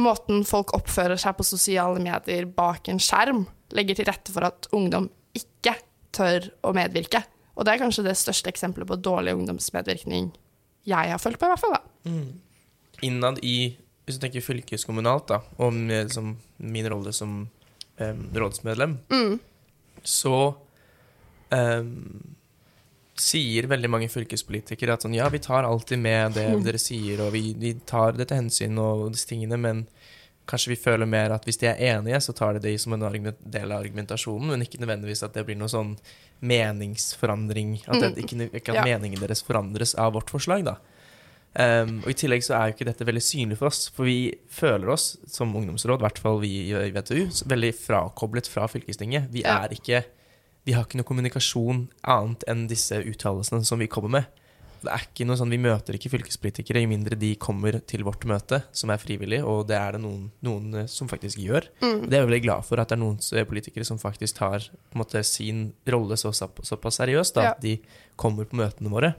[0.00, 3.44] måten folk oppfører seg på sosiale medier bak en skjerm,
[3.76, 5.74] legger til rette for at ungdom ikke
[6.12, 7.22] tør å medvirke.
[7.56, 10.30] Og det er kanskje det største eksempelet på dårlig ungdomsmedvirkning
[10.88, 11.76] jeg har følt på, i hvert fall.
[11.76, 12.12] da.
[13.06, 17.36] Innad i Hvis du tenker fylkeskommunalt, da, og med, som, min rolle som
[18.02, 19.36] em, rådsmedlem, Mm.
[20.02, 20.56] så
[21.54, 21.92] em,
[23.14, 27.30] sier veldig mange fylkespolitikere at sånn, ja, vi tar alltid med det dere sier, og
[27.36, 29.84] vi, vi tar det til hensyn og disse tingene, men
[30.46, 33.00] kanskje vi føler mer at hvis de er enige, så tar de det som en
[33.00, 35.96] del av argumentasjonen, men ikke nødvendigvis at det blir noe sånn
[36.42, 38.22] meningsforandring, at, det, Mm.
[38.24, 38.84] ikke, ikke at Ja.
[38.84, 40.76] meningen deres forandres av vårt forslag, da.
[41.54, 44.32] Um, og I tillegg så er jo ikke dette veldig synlig for oss, for vi
[44.48, 49.30] føler oss som ungdomsråd, i hvert fall vi i VTU, veldig frakoblet fra fylkestinget.
[49.30, 49.66] Vi, Ja.
[49.68, 50.04] ikke,
[50.64, 54.26] vi har ikke noe kommunikasjon annet enn disse uttalelsene som vi kommer med.
[54.82, 58.24] Det er ikke noe sånn, Vi møter ikke fylkespolitikere, i mindre de kommer til vårt
[58.28, 61.68] møte, som er frivillig, og det er det noen, noen eh, som faktisk gjør.
[61.82, 62.08] Mm.
[62.08, 64.66] Det er jeg veldig glad for, at det er noen eh, politikere som faktisk tar
[64.98, 67.50] måte, sin rolle så, såpass seriøst, da, Ja.
[67.54, 67.76] at de
[68.16, 69.14] kommer på møtene våre.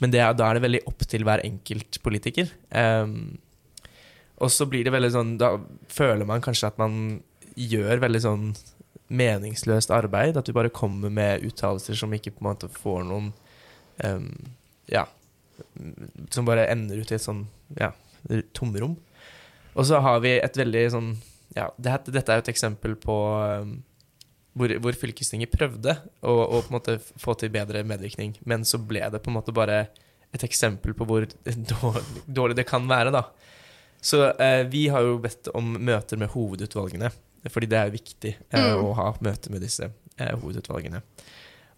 [0.00, 2.48] Men det er, da er det veldig opp til hver enkelt politiker.
[2.74, 3.38] Um,
[4.42, 5.52] og så blir det veldig sånn Da
[5.92, 7.20] føler man kanskje at man
[7.54, 8.46] gjør veldig sånn
[9.12, 10.36] meningsløst arbeid.
[10.40, 13.30] At du bare kommer med uttalelser som ikke på en måte får noen
[14.02, 14.32] ehm,
[14.90, 15.06] Ja.
[16.30, 17.44] Som bare ender ut i et sånn
[17.78, 17.92] ja,
[18.56, 18.96] tomrom.
[19.74, 21.10] Og så har vi et veldig sånn
[21.56, 23.14] Ja, det, dette er jo et eksempel på
[23.62, 23.74] um,
[24.56, 28.80] hvor, hvor fylkestinget prøvde å, å på en måte få til bedre medvirkning, men så
[28.80, 29.82] ble det på en måte bare
[30.32, 31.26] et eksempel på hvor
[31.72, 33.26] dårlig, dårlig det kan være, da.
[34.02, 37.12] Så eh, vi har jo bedt om møter med hovedutvalgene,
[37.52, 38.80] fordi det er jo viktig eh, Mm.
[38.84, 41.00] å ha møter med disse eh, hovedutvalgene.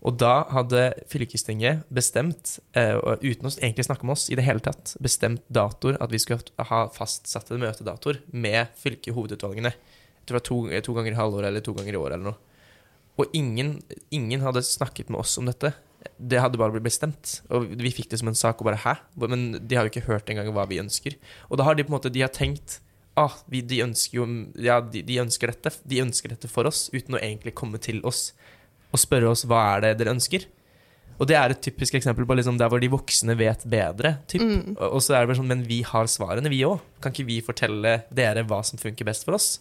[0.05, 4.61] Og da hadde fylkestinget bestemt, eh, uten å egentlig snakke med oss i det hele
[4.61, 9.73] tatt, bestemt datoer, at vi skulle ha fastsatte møtedatoer med fylkehovedutvalgene.
[9.73, 12.35] Jeg tror det var to, to ganger i halvåret eller to ganger i året eller
[12.35, 12.39] noe.
[13.17, 13.79] Og ingen,
[14.13, 15.73] ingen hadde snakket med oss om dette.
[16.19, 17.41] Det hadde bare blitt bestemt.
[17.49, 18.97] Og vi fikk det som en sak og bare hæ?
[19.17, 21.17] Men de har jo ikke hørt engang hva vi ønsker.
[21.49, 22.81] Og da har de på en måte de har tenkt
[23.17, 24.27] ah, vi, de ønsker jo
[24.59, 25.73] Ja, de, de ønsker dette.
[25.87, 28.33] De ønsker dette for oss, uten å egentlig komme til oss
[28.95, 30.47] og spørre oss hva er det dere ønsker.
[31.15, 34.17] Og det er et typisk eksempel på liksom der hvor de voksne vet bedre.
[34.31, 34.43] Typ.
[34.43, 34.75] Mm.
[34.75, 36.83] Og og så er det bare sånn, Men vi har svarene, vi òg.
[37.03, 39.57] Kan ikke vi fortelle dere hva som funker best for oss?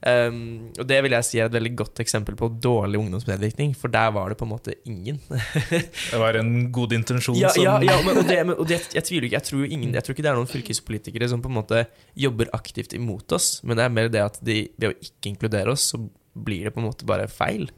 [0.00, 3.92] Um, og det vil jeg si er et veldig godt eksempel på dårlig ungdomsmedvirkning, for
[3.92, 5.18] der var det på en måte ingen.
[6.10, 8.80] Det var en god intensjon Ja, som ja, ja men, og det, men, og det,
[8.96, 9.36] jeg tviler ikke.
[9.36, 11.84] Jeg tror, ingen, jeg tror ikke det er noen fylkespolitikere som på en måte
[12.18, 15.76] jobber aktivt imot oss, men det er mer det at de, ved å ikke inkludere
[15.76, 16.00] oss, så
[16.32, 17.68] blir det på en måte bare feil.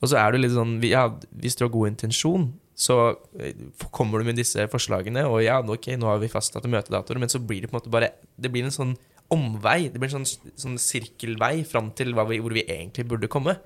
[0.00, 1.08] Og så er det litt sånn ja,
[1.42, 3.54] Hvis du har god intensjon, så eh,
[3.90, 7.40] kommer du med disse forslagene, og ja, ok, nå har vi fastsatte møtedatoer, men så
[7.42, 8.92] blir det på en måte bare Det blir en sånn
[9.34, 9.90] omvei.
[9.92, 13.58] Det blir en sånn, sånn sirkelvei fram til hva vi, hvor vi egentlig burde komme.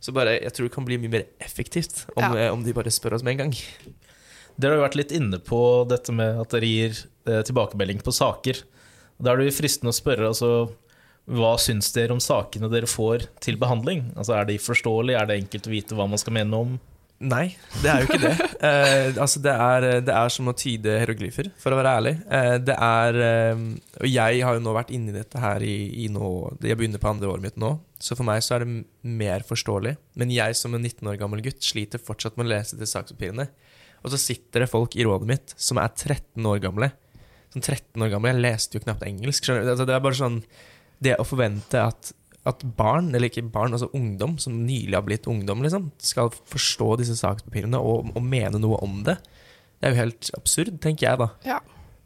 [0.00, 2.46] Så bare, jeg tror det kan bli mye mer effektivt om, Ja.
[2.46, 3.58] eh, om de bare spør oss med en gang.
[4.56, 8.12] Dere har jo vært litt inne på dette med at dere gir eh, tilbakemelding på
[8.16, 8.62] saker.
[9.20, 10.70] Da er det jo fristende å spørre altså,
[11.30, 14.08] hva syns dere om sakene dere får til behandling?
[14.16, 15.18] Altså, Er de forståelige?
[15.20, 16.78] Er det enkelt å vite hva man skal mene om?
[17.20, 17.50] Nei,
[17.82, 18.36] det er jo ikke det.
[18.60, 22.10] Eh, altså det, er, det er som å tyde hieroglyfer, for å være ærlig.
[22.28, 23.62] Eh, det er eh,
[24.02, 26.28] Og jeg har jo nå vært inni dette her i, i nå
[26.60, 29.94] Jeg begynner på andre året mitt nå, så for meg så er det mer forståelig.
[30.20, 33.48] Men jeg som en 19 år gammel gutt sliter fortsatt med å lese til sakspapirene.
[34.04, 36.90] Og så sitter det folk i rådet mitt som er 13 år gamle.
[37.52, 39.44] Sånn 13 år gamle, Jeg leste jo knapt engelsk.
[39.48, 39.72] skjønner du?
[39.72, 40.42] Altså det er bare sånn
[41.00, 42.14] Det å forvente at
[42.48, 46.94] at barn, eller ikke barn, altså ungdom som nylig har blitt ungdom, liksom, skal forstå
[47.02, 49.18] disse sakspapirene og, og mene noe om det.
[49.80, 51.28] Det er jo helt absurd, tenker jeg, da.
[51.44, 51.58] Ja.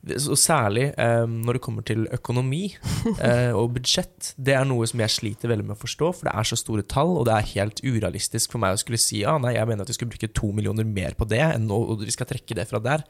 [0.04, 2.64] Og særlig eh, når det kommer til økonomi
[3.24, 4.35] eh, og budsjett.
[4.37, 6.85] Det er noe som jeg sliter veldig med å forstå, for det er så store
[6.90, 9.87] tall, og det er helt urealistisk for meg å skulle si ah, nei, jeg mener
[9.87, 12.59] at vi skulle bruke to millioner mer på det, enn å, og vi skal trekke
[12.59, 13.07] det fra der.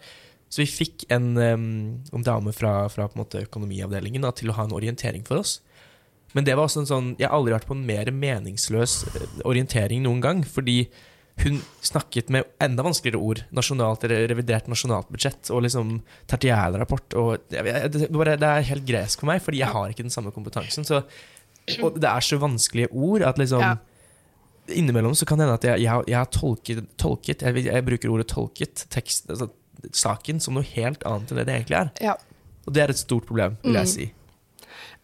[0.53, 1.69] Så vi fikk en, um,
[2.15, 5.41] en dame fra, fra på en måte økonomiavdelingen da, til å ha en orientering for
[5.41, 5.57] oss.
[6.35, 9.27] Men det var også en sånn Jeg har aldri vært på en mer meningsløs eh,
[9.47, 10.43] orientering noen gang.
[10.47, 10.89] Fordi
[11.43, 13.41] hun snakket med enda vanskeligere ord.
[13.55, 15.97] Nasjonalt eller revidert nasjonalt budsjett og liksom
[16.31, 17.17] tertiærrapport.
[17.51, 20.87] Jeg, det, det er helt gresk for meg, fordi jeg har ikke den samme kompetansen.
[20.87, 21.03] Så,
[21.81, 23.75] og det er så vanskelige ord at liksom Ja.
[24.65, 28.09] Innimellom så kan det hende at jeg, jeg, jeg har tolket, tolket jeg, jeg bruker
[28.09, 29.51] ordet 'tolket' tekst, altså,
[29.93, 31.91] saken som noe helt annet enn det det egentlig er.
[32.01, 32.15] Ja.
[32.65, 34.24] Og det er et stort problem, vil jeg Mm.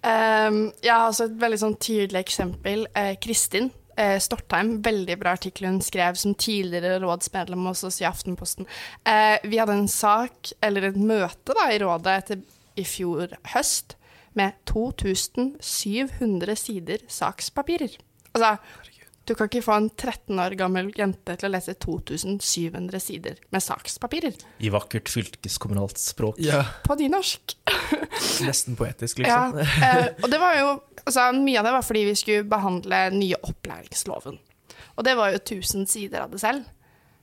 [0.00, 2.86] Um, jeg har også et veldig sånn tydelig eksempel.
[2.96, 3.68] Eh, Kristin
[4.00, 8.68] eh, Stortheim, veldig bra artikkel hun skrev som tidligere rådsmedlem hos oss i Aftenposten.
[9.04, 12.44] Eh, vi hadde en sak, eller et møte da, i rådet etter,
[12.78, 13.96] i fjor høst
[14.38, 17.98] med 2700 sider sakspapirer.
[18.30, 18.54] Altså,
[19.28, 23.62] du kan ikke få en 13 år gammel jente til å lese 2700 sider med
[23.62, 26.40] sakspapirer I vakkert fylkeskommunalt språk.
[26.42, 26.64] Ja.
[26.86, 27.54] på nynorsk.
[28.46, 29.82] Nesten poetisk, Ja, liksom.
[29.86, 30.68] eh, og det var jo
[31.04, 34.38] altså, Mye av det var fordi vi skulle behandle nye opplæringsloven.
[34.96, 36.64] Og det var jo 1000 sider av det selv.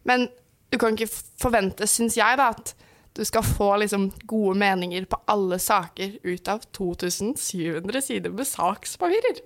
[0.08, 0.30] Men
[0.72, 1.10] du kan ikke
[1.42, 2.74] forvente, syns jeg, da, at
[3.18, 9.42] du skal få liksom, gode meninger på alle saker ut av 2700 sider med sakspapirer.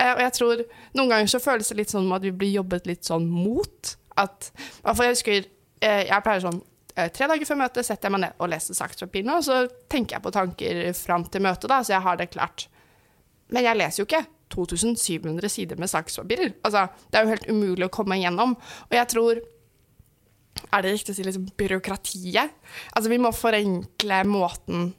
[0.00, 0.62] Eh, og jeg tror
[0.96, 3.92] noen ganger så føles det litt sånn at vi blir jobbet litt sånn mot.
[4.20, 4.48] At,
[4.86, 5.50] jeg husker,
[5.84, 6.62] eh, jeg pleier sånn
[6.96, 9.60] eh, Tre dager før møtet setter jeg meg ned og leser sakspapirene, og så
[9.92, 12.70] tenker jeg på tanker fram til møtet, da, så jeg har det klart.
[13.52, 16.56] Men jeg leser jo ikke 2700 sider med sakspapirer.
[16.64, 18.56] Altså, det er jo helt umulig å komme igjennom.
[18.88, 19.44] Og jeg tror
[20.68, 22.56] Er det riktig å si liksom byråkratiet?
[22.94, 24.90] Altså, vi må forenkle måten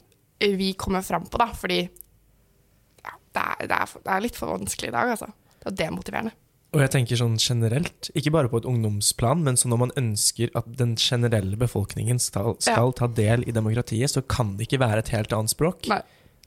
[0.42, 4.50] vi kommer fram på, da, fordi ja, det, er, det, er, det er litt for
[4.50, 5.28] vanskelig i dag, altså.
[5.62, 6.34] Det er demotiverende.
[6.72, 10.54] Og jeg tenker sånn generelt, ikke bare på et ungdomsplan, men sånn når man ønsker
[10.56, 15.04] at den generelle befolkningen skal, skal ta del i demokratiet, så kan det ikke være
[15.04, 15.84] et helt annet språk.
[15.92, 16.00] Nei.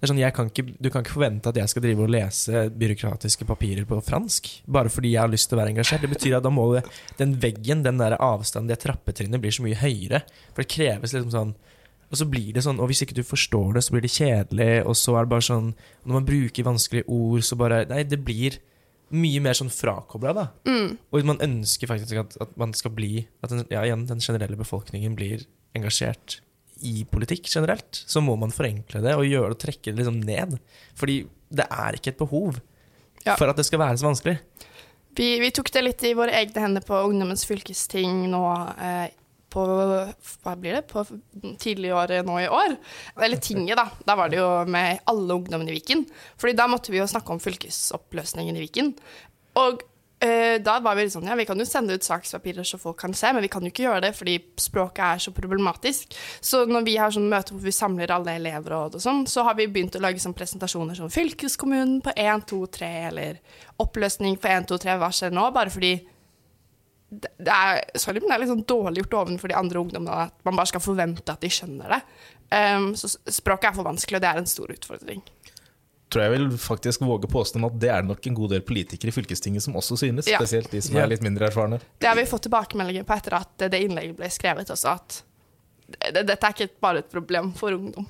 [0.09, 3.47] Sånn, jeg kan ikke, du kan ikke forvente at jeg skal drive og lese byråkratiske
[3.47, 6.05] papirer på fransk, bare fordi jeg har lyst til å være engasjert.
[6.05, 6.83] Det betyr at da må det,
[7.19, 10.21] den veggen, den der avstanden, det trappetrinnet, blir så mye høyere.
[10.51, 11.55] For det kreves liksom sånn
[12.13, 14.69] Og så blir det sånn, og hvis ikke du forstår det, så blir det kjedelig,
[14.85, 15.71] og så er det bare sånn
[16.05, 18.59] Når man bruker vanskelige ord, så bare Nei, det blir
[19.15, 20.45] mye mer sånn frakobla, da.
[20.69, 20.95] Mm.
[21.13, 24.59] Og man ønsker faktisk at, at man skal bli At den, ja, igjen, den generelle
[24.59, 26.39] befolkningen blir engasjert
[26.83, 28.03] i politikk generelt.
[28.07, 30.57] Så må man forenkle det og gjøre det og trekke det liksom ned.
[30.99, 31.19] Fordi
[31.55, 32.57] det er ikke et behov
[33.25, 33.35] Ja.
[33.39, 34.39] for at det skal være så vanskelig.
[35.15, 38.41] Vi, vi tok det litt i våre egne hender på Ungdommens fylkesting nå
[38.75, 39.07] eh,
[39.55, 39.63] på
[40.43, 40.81] Hva blir det?
[40.91, 41.05] På
[41.63, 42.75] tidligåret nå i år.
[43.23, 43.87] Eller tinget, da.
[44.05, 46.03] Da var det jo med alle ungdommene i Viken.
[46.37, 48.91] Fordi da måtte vi jo snakke om fylkesoppløsningen i Viken.
[49.61, 49.79] Og
[50.25, 52.97] eh, da var vi litt sånn Ja, vi kan jo sende ut sakspapirer så folk
[53.01, 56.17] kan se, men vi kan jo ikke gjøre det fordi språket er så problematisk.
[56.41, 59.57] Så når vi har sånn møte hvor vi samler alle elevråd og sånn, så har
[59.59, 63.39] vi begynt å lage sånn presentasjoner som fylkeskommunen på 1, 2, 3, eller
[63.81, 65.47] oppløsning på 1, 2, 3, hva skjer nå?
[65.55, 65.95] Bare fordi
[67.15, 70.35] det er, sorry, men det er litt sånn dårlig gjort overfor de andre ungdommene at
[70.47, 72.01] man bare skal forvente at de skjønner det.
[72.55, 75.21] Um, så språket er for vanskelig, og det er en stor utfordring.
[76.15, 79.11] Tror jeg vil faktisk våge påstanden at det er det nok en god del politikere
[79.11, 80.29] i fylkestinget som også synes.
[80.31, 80.39] Ja.
[80.39, 81.81] Spesielt de som er litt mindre erfarne.
[81.99, 85.17] Det har vi fått tilbakemeldinger på etter at det innlegget ble skrevet også, at
[86.15, 88.07] dette er ikke bare et problem for ungdom.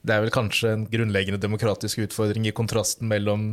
[0.00, 3.50] Det er vel kanskje en grunnleggende demokratisk utfordring i kontrasten mellom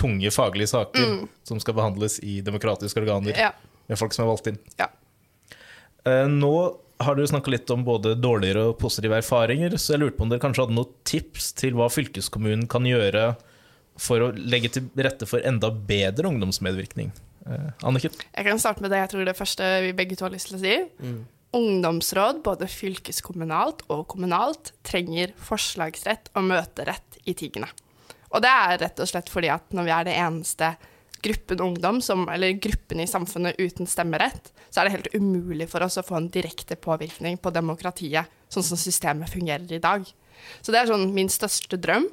[0.00, 3.50] tunge faglige saker som skal behandles i demokratiske organer Ja.
[3.90, 4.58] med folk som er valgt inn.
[4.80, 4.88] Ja.
[6.08, 6.54] Eh, Nå
[7.00, 10.32] har du snakka litt om både dårligere og positive erfaringer, så jeg lurte på om
[10.32, 13.32] dere kanskje hadde noen tips til hva fylkeskommunen kan gjøre
[14.00, 17.12] for å legge til rette for enda bedre ungdomsmedvirkning.
[17.48, 18.14] Eh, Anniken?
[18.36, 20.58] Jeg kan starte med det jeg tror det første vi begge to har lyst til
[20.58, 20.76] å si.
[21.56, 27.70] Ungdomsråd, både fylkeskommunalt og kommunalt, trenger forslagsrett og møterett i tingene.
[28.30, 30.74] Og det er rett og slett fordi at når vi er det eneste
[31.24, 35.84] gruppen ungdom, som, eller gruppen i samfunnet uten stemmerett, så er det helt umulig for
[35.86, 40.06] oss å få en direkte påvirkning på demokratiet, sånn som systemet fungerer i dag.
[40.60, 42.08] Så det er sånn min største drøm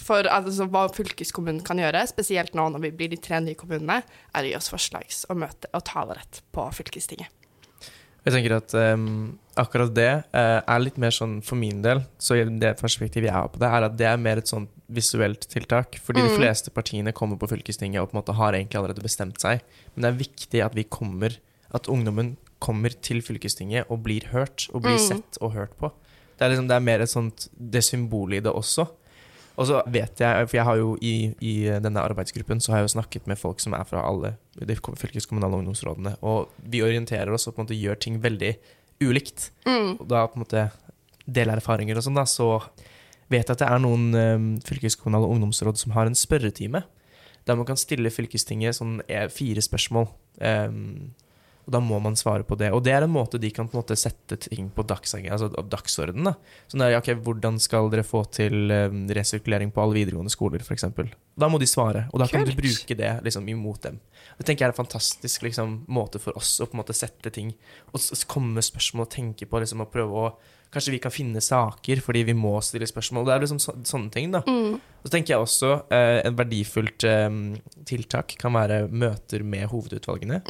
[0.00, 4.00] for altså, hva fylkeskommunen kan gjøre, spesielt nå når vi blir de tre nye kommunene,
[4.32, 7.36] er å gi oss forslags- og møte- og talerett på fylkestinget.
[8.20, 12.36] Jeg tenker at um, akkurat det uh, er litt mer sånn for min del, så
[12.36, 15.98] det perspektivet jeg har på det, er at det er mer et sånn visuelt tiltak.
[16.02, 19.40] Fordi de fleste partiene kommer på fylkestinget og på en måte har egentlig allerede bestemt
[19.42, 19.64] seg.
[19.94, 21.36] Men det er viktig at vi kommer,
[21.74, 25.92] at ungdommen kommer til fylkestinget og blir hørt, og blir sett og hørt på.
[26.36, 28.86] Det er, liksom, det er mer et sånt, det symbolet i det også.
[29.60, 32.88] Og så vet jeg, for jeg har jo i, i denne arbeidsgruppen så har jeg
[32.88, 37.48] jo snakket med folk som er fra alle de fylkeskommunale ungdomsrådene, og vi orienterer oss
[37.48, 38.54] og på en måte gjør ting veldig
[39.04, 39.50] ulikt.
[39.98, 40.64] Og da på en måte
[41.28, 42.48] deler erfaringer og sånn, da, så
[43.30, 46.82] vet at det er noen um, fylkeskommunale ungdomsråd som har en spørretime,
[47.48, 50.10] der man kan stille fylkestinget sånn eh, fire spørsmål.
[50.42, 51.12] Um,
[51.70, 52.70] og da må man svare på det.
[52.74, 55.34] Og det er en måte de kan på en måte sette ting på dagsordenen.
[55.36, 56.34] Altså, dagsorden, da.
[56.70, 60.88] Sånn der, ok, Hvordan skal dere få til um, resirkulering på alle videregående skoler, f.eks.?
[61.40, 64.00] Da må de svare, og da kan du bruke det liksom, imot dem.
[64.40, 67.28] Det tenker jeg er en fantastisk liksom, måte for oss å på en måte sette
[67.34, 67.50] ting
[67.92, 70.30] Og komme med spørsmål og tenke på liksom, og prøve å
[70.70, 73.26] Kanskje vi kan finne saker fordi vi må stille spørsmål.
[73.26, 74.44] Det er liksom så, sånne ting, da.
[75.00, 77.26] Og så tenker jeg også eh, en verdifullt eh,
[77.88, 80.42] tiltak kan være møter med hovedutvalgene.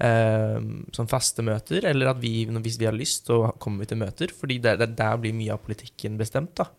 [0.00, 0.58] Eh,
[0.96, 4.32] sånn faste møter, eller at vi, hvis vi har lyst, så kommer vi til møter.
[4.32, 6.56] Fordi der, der blir mye av politikken bestemt.
[6.56, 6.70] da.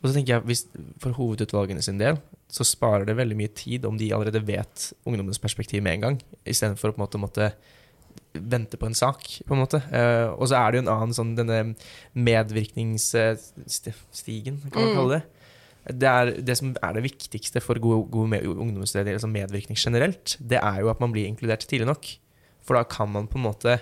[0.00, 0.64] Og så tenker jeg, hvis,
[1.02, 5.38] For hovedutvalgene sin del så sparer det veldig mye tid om de allerede vet ungdommens
[5.38, 7.50] perspektiv med en gang, istedenfor å på en måte måtte
[8.34, 9.78] vente på en sak, på en måte.
[9.90, 11.58] Uh, og så er det jo en annen sånn denne
[12.14, 15.24] medvirkningsstigen, kan man kalle det.
[15.90, 20.26] Det, er, det som er det viktigste for god, god med, ungdomsledelse, altså medvirkning generelt,
[20.38, 22.04] det er jo at man blir inkludert tidlig nok.
[22.66, 23.72] For da kan man på en måte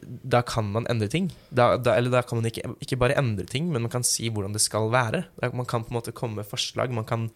[0.00, 1.26] Da kan man endre ting.
[1.50, 4.30] Da, da, eller da kan man ikke, ikke bare endre ting, men man kan si
[4.32, 5.24] hvordan det skal være.
[5.36, 6.94] Da, man kan på en måte komme med forslag.
[6.96, 7.26] Man kan,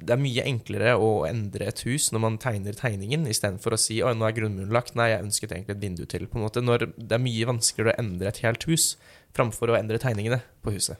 [0.00, 4.00] det er mye enklere å endre et hus når man tegner tegningen, istedenfor å si
[4.00, 4.96] 'Oi, nå er grunnmuren lagt'.
[4.96, 6.26] Nei, jeg ønsket egentlig et vindu til.
[6.26, 6.64] på en måte.
[6.64, 8.96] Når det er mye vanskeligere å endre et helt hus
[9.36, 10.96] framfor å endre tegningene på huset.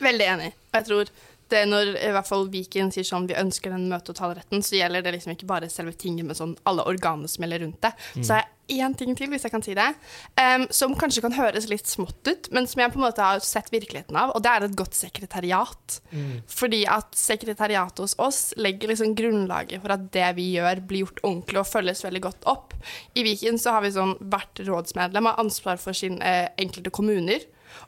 [0.00, 0.52] Veldig enig.
[0.72, 1.12] Og jeg tror
[1.52, 4.78] det når i hvert fall Viken sier sånn vi ønsker den møte- og taleretten, så
[4.78, 7.92] gjelder det liksom ikke bare selve tinget, men sånn alle organene som gjelder rundt det.
[8.24, 9.88] Så er jeg én ting til, hvis jeg kan si det,
[10.38, 13.42] um, som kanskje kan høres litt smått ut, men som jeg på en måte har
[13.44, 15.98] sett virkeligheten av, og det er et godt sekretariat.
[16.50, 21.24] Fordi at sekretariatet hos oss legger liksom grunnlaget for at det vi gjør, blir gjort
[21.24, 22.76] ordentlig og følges veldig godt opp.
[23.14, 27.44] I Viken så har vi sånn hvert rådsmedlem har ansvar for sine eh, enkelte kommuner.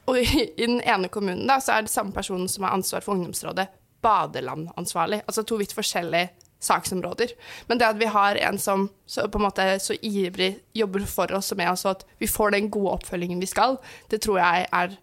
[0.08, 3.04] Og i, i den ene kommunen da, så er det samme personen som har ansvar
[3.04, 3.68] for ungdomsrådet,
[4.04, 5.22] badelandansvarlig.
[5.28, 7.34] Altså to vidt forskjellige saksområder.
[7.68, 11.32] Men det at vi har en som så, på en måte så ivrig jobber for
[11.36, 13.78] oss og med oss, og at vi får den gode oppfølgingen vi skal,
[14.12, 14.96] det tror jeg er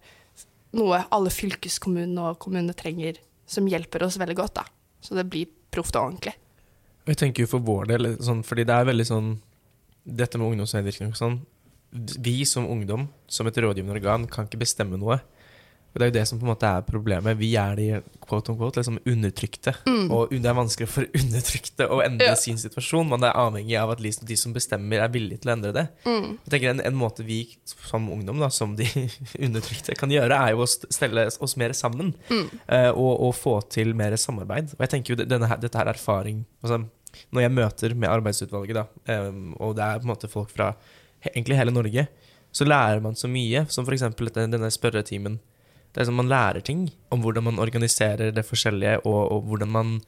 [0.76, 4.60] noe alle fylkeskommunene og kommunene trenger, som hjelper oss veldig godt.
[4.62, 4.66] da.
[5.02, 6.34] Så det blir proft og ordentlig.
[7.08, 9.32] Jeg tenker jo for vår del, sånn, fordi det er veldig sånn
[10.02, 11.34] Dette med ungdomsmedvirkning og sånn
[12.26, 15.20] Vi som ungdom, som et rådgivende organ, kan ikke bestemme noe.
[15.92, 17.36] Og Det er jo det som på en måte er problemet.
[17.36, 17.86] Vi er de
[18.24, 19.74] quote on quote, liksom undertrykte.
[20.08, 22.36] Og det er vanskelig for undertrykte å endre Ja.
[22.40, 23.10] sin situasjon.
[23.10, 25.84] Man er avhengig av at de som bestemmer, er villige til å endre det.
[26.06, 28.88] Jeg tenker En, en måte vi som ungdom, da, som de
[29.46, 32.14] undertrykte, kan gjøre, er jo å stelle oss mer sammen.
[32.32, 32.48] Mm.
[32.96, 34.72] og, og få til mer samarbeid.
[34.78, 36.80] Og jeg tenker jo denne Dette her er erfaring altså,
[37.34, 39.20] Når jeg møter med arbeidsutvalget, da,
[39.60, 40.72] og det er på en måte folk fra
[41.28, 42.06] egentlig hele Norge,
[42.52, 43.66] så lærer man så mye.
[43.72, 44.02] Som f.eks.
[44.34, 45.38] denne spørretimen.
[45.92, 49.68] Det er som Man lærer ting om hvordan man organiserer det forskjellige, og, og hvordan
[49.68, 50.00] man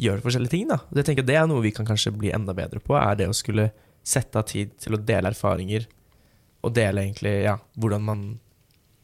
[0.00, 0.68] gjør forskjellige ting.
[0.68, 0.80] da.
[0.94, 3.36] Jeg tenker Det er noe vi kan kanskje bli enda bedre på, er det å
[3.36, 3.70] skulle
[4.02, 5.86] sette av tid til å dele erfaringer,
[6.64, 8.24] og dele egentlig ja, hvordan man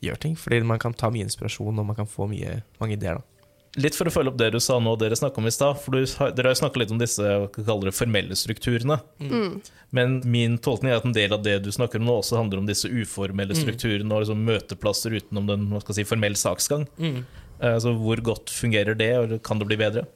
[0.05, 0.37] gjør ting.
[0.37, 3.21] Fordi man kan ta mye inspirasjon, og man kan få mye, mange ideer.
[3.21, 3.36] da.
[3.77, 5.77] Litt for å følge opp det du sa nå, dere snakka om i stad.
[5.83, 8.97] For du, dere har jo snakka litt om disse det, formelle strukturene.
[9.21, 9.59] Mm.
[9.97, 12.63] Men min tolkning er at en del av det du snakker om nå, også handler
[12.63, 13.61] om disse uformelle Mm.
[13.63, 16.87] strukturene og liksom møteplasser utenom den si, formell saksgang.
[16.99, 17.25] Mm.
[17.61, 20.07] Eh, Så hvor godt fungerer det, og kan det bli bedre?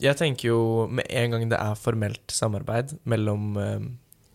[0.00, 3.78] Jeg tenker jo med en gang det er formelt samarbeid mellom eh,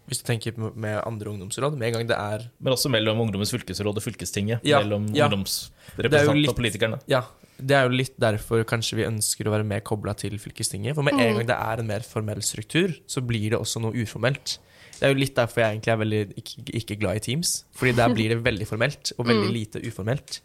[0.09, 3.19] Hvis du tenker med- med andre ungdomsråd, med en gang det er Men også mellom
[3.21, 4.59] Ungdommens fylkesråd og fylkestinget.
[4.63, 5.27] Ja, mellom ja.
[5.29, 6.99] ungdomsrepresentantene og politikerne.
[7.07, 7.21] Ja,
[7.59, 10.95] det er jo litt derfor kanskje vi ønsker å være mer kobla til fylkestinget.
[10.97, 13.95] For med en gang det er en mer formell struktur, så blir det også noe
[13.99, 14.57] uformelt.
[14.99, 17.53] Det er jo litt derfor jeg egentlig er veldig ikke, ikke glad i Teams.
[17.79, 20.41] Fordi der blir det veldig formelt, og veldig lite uformelt.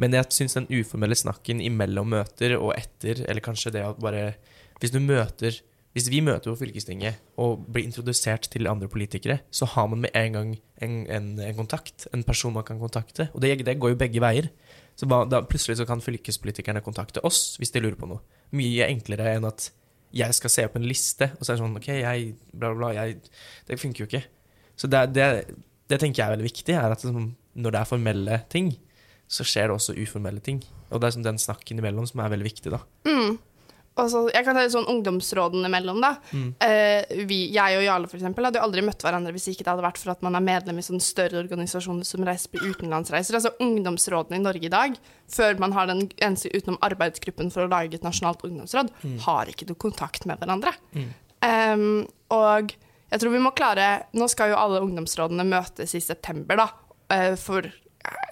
[0.00, 4.32] Men jeg syns den uformelle snakken imellom møter og etter, eller kanskje det at bare
[4.80, 5.60] Hvis du møter
[5.92, 10.10] Hvis vi møter på fylkestinget og blir introdusert til andre politikere, så har man med
[10.16, 13.28] en gang en, en, en kontakt, en person man kan kontakte.
[13.34, 14.48] Og det, det går jo begge veier.
[14.98, 18.20] Så da, plutselig så kan fylkespolitikerne kontakte oss hvis de lurer på noe.
[18.56, 19.70] Mye enklere enn at
[20.12, 22.92] jeg skal se opp en liste, og så er det sånn OK, jeg bla, bla.
[22.98, 23.22] Jeg,
[23.68, 24.26] det funker jo ikke.
[24.76, 25.28] Så det, det,
[25.88, 27.30] det tenker jeg er veldig viktig, er at liksom,
[27.64, 28.74] når det er formelle ting,
[29.32, 30.60] så skjer det også uformelle ting.
[30.92, 32.82] Og det er sånn den snakken imellom som er veldig viktig, da.
[33.08, 33.38] Mm.
[34.00, 36.14] Og så, jeg kan ta litt sånn ungdomsrådene imellom, da.
[36.32, 36.46] Mm.
[36.62, 39.72] Uh, vi, jeg og Jarle for eksempel, hadde jo aldri møtt hverandre hvis ikke det
[39.74, 43.36] hadde vært for at man er medlem i sånne større organisasjoner som reiser på utenlandsreiser.
[43.36, 44.96] Altså ungdomsrådene i Norge i dag,
[45.32, 48.94] før man har den eneste utenom arbeidsgruppen for å lage et nasjonalt ungdomsråd,
[49.26, 50.72] har ikke noe kontakt med hverandre.
[51.44, 51.86] Em,
[52.32, 52.72] og
[53.12, 56.68] jeg tror vi må klare Nå skal jo alle ungdomsrådene møtes i september, da.
[57.12, 57.68] Uh, for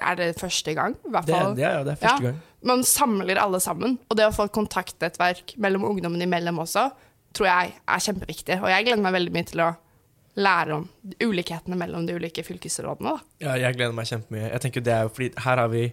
[0.00, 0.96] er det første gang?
[1.06, 1.54] I hvert Det, fall.
[1.56, 2.30] det, er, ja, det er første Ja.
[2.30, 2.40] gang.
[2.62, 6.90] Man samler alle sammen, og det å få et kontaktnettverk mellom ungdommen imellom også,
[7.32, 8.58] tror jeg er kjempeviktig.
[8.62, 9.70] Og jeg gleder meg veldig mye til å
[10.36, 10.88] lære om
[11.24, 13.14] ulikhetene mellom de ulike fylkesrådene.
[13.16, 13.18] Da.
[13.46, 14.50] Ja, jeg gleder meg kjempemye.
[14.52, 15.86] Jeg tenker det er jo fordi her har vi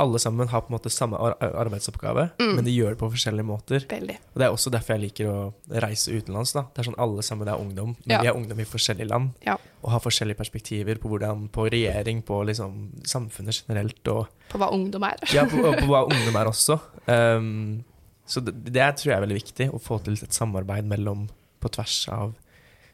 [0.00, 3.44] alle sammen har på en måte samme ar arbeidsoppgave, men de gjør det på forskjellige
[3.46, 3.84] måter.
[3.90, 4.16] Veldig.
[4.32, 5.52] Og Det er også derfor jeg liker å
[5.84, 6.52] reise utenlands.
[6.56, 6.62] da.
[6.74, 8.20] Det er sånn Alle sammen er ungdom, men Ja.
[8.22, 9.30] vi er ungdom i forskjellige land.
[9.46, 9.56] Ja.
[9.84, 14.70] Og har forskjellige perspektiver på, hvordan, på regjering, på liksom samfunnet generelt, og På hva
[14.72, 15.18] ungdom er.
[15.32, 16.80] ja, på, på hva ungdom er også.
[17.06, 17.84] Um,
[18.26, 21.28] så det, det tror jeg er veldig viktig, å få til et samarbeid mellom
[21.60, 22.34] på tvers av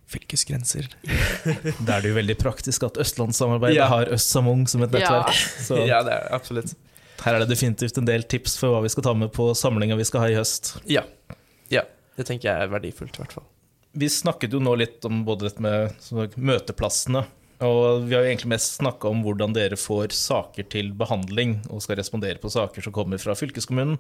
[0.09, 0.89] fylkesgrenser.
[1.85, 3.87] Da er det jo veldig praktisk at Østlandssamarbeidet Ja.
[3.93, 4.99] har Øst som Ung som et Ja.
[4.99, 5.35] nettverk.
[5.63, 6.75] Så Ja, det er absolutt.
[7.25, 9.99] Her er det definitivt en del tips for hva vi skal ta med på samlinga
[9.99, 10.77] vi skal ha i høst.
[10.91, 11.05] Ja.
[11.73, 11.85] ja.
[12.19, 13.47] Det tenker jeg er verdifullt, i hvert fall.
[13.99, 17.25] Vi snakket jo nå litt om både dette med møteplassene.
[17.67, 21.83] Og vi har jo egentlig mest snakka om hvordan dere får saker til behandling og
[21.83, 23.99] skal respondere på saker som kommer fra fylkeskommunen.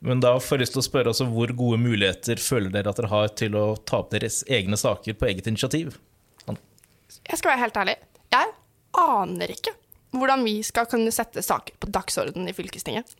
[0.00, 3.00] Men da får jeg lyst til å spørre altså, hvor gode muligheter føler dere at
[3.02, 5.98] dere har til å ta opp deres egne saker på eget initiativ?
[6.46, 7.96] Jeg skal være helt ærlig.
[8.30, 8.54] Jeg
[9.02, 9.74] aner ikke
[10.16, 13.14] hvordan vi skal kunne sette saker på dagsordenen i fylkestinget.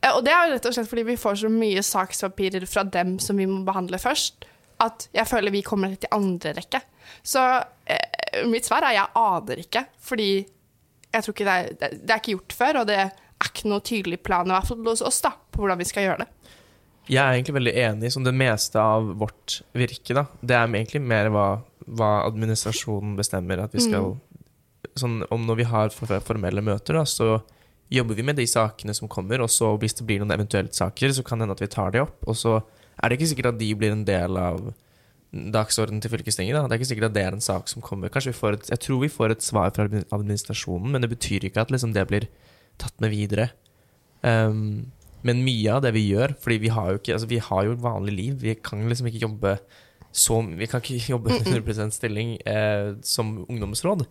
[0.00, 2.84] Eh, Og det er jo rett og slett fordi vi får så mye sakspapirer fra
[2.84, 4.46] dem som vi må behandle først,
[4.80, 6.80] at jeg føler vi kommer litt i andre rekke.
[7.22, 7.42] Så
[7.84, 10.30] eh, mitt svar er jeg aner ikke, fordi
[11.10, 13.10] jeg tror ikke det er, det, er ikke gjort før, og det er
[13.44, 16.24] ikke noe tydelig plan, i hvert fall hos oss, da, på hvordan vi skal gjøre
[16.24, 16.28] det.
[17.10, 20.14] Jeg er egentlig veldig enig som det meste av vårt virke.
[20.14, 20.26] da.
[20.40, 21.46] Det er egentlig mer hva,
[21.88, 24.12] hva administrasjonen bestemmer at vi skal
[24.98, 27.40] sånn, Om når vi har formelle møter, da, så
[27.90, 31.12] jobber vi med de sakene som kommer, og så hvis det blir noen eventuelt saker,
[31.12, 32.20] så kan det hende at vi tar de opp.
[32.30, 32.60] Og så
[33.00, 34.70] er det ikke sikkert at de blir en del av
[35.30, 36.54] dagsordenen til fylkestinget.
[36.54, 36.66] da.
[36.66, 38.10] Det er ikke sikkert at det er en sak som kommer.
[38.10, 41.46] Kanskje vi får et, Jeg tror vi får et svar fra administrasjonen, men det betyr
[41.46, 42.26] ikke at liksom, det blir
[42.78, 43.50] tatt med videre.
[44.22, 44.90] Um,
[45.22, 47.76] men mye av det vi gjør Fordi vi har jo ikke Altså vi har jo
[47.80, 48.34] vanlig liv.
[48.40, 49.54] Vi kan liksom ikke jobbe
[50.12, 54.06] så Vi kan ikke jobbe 100 stilling eh, som ungdomsråd.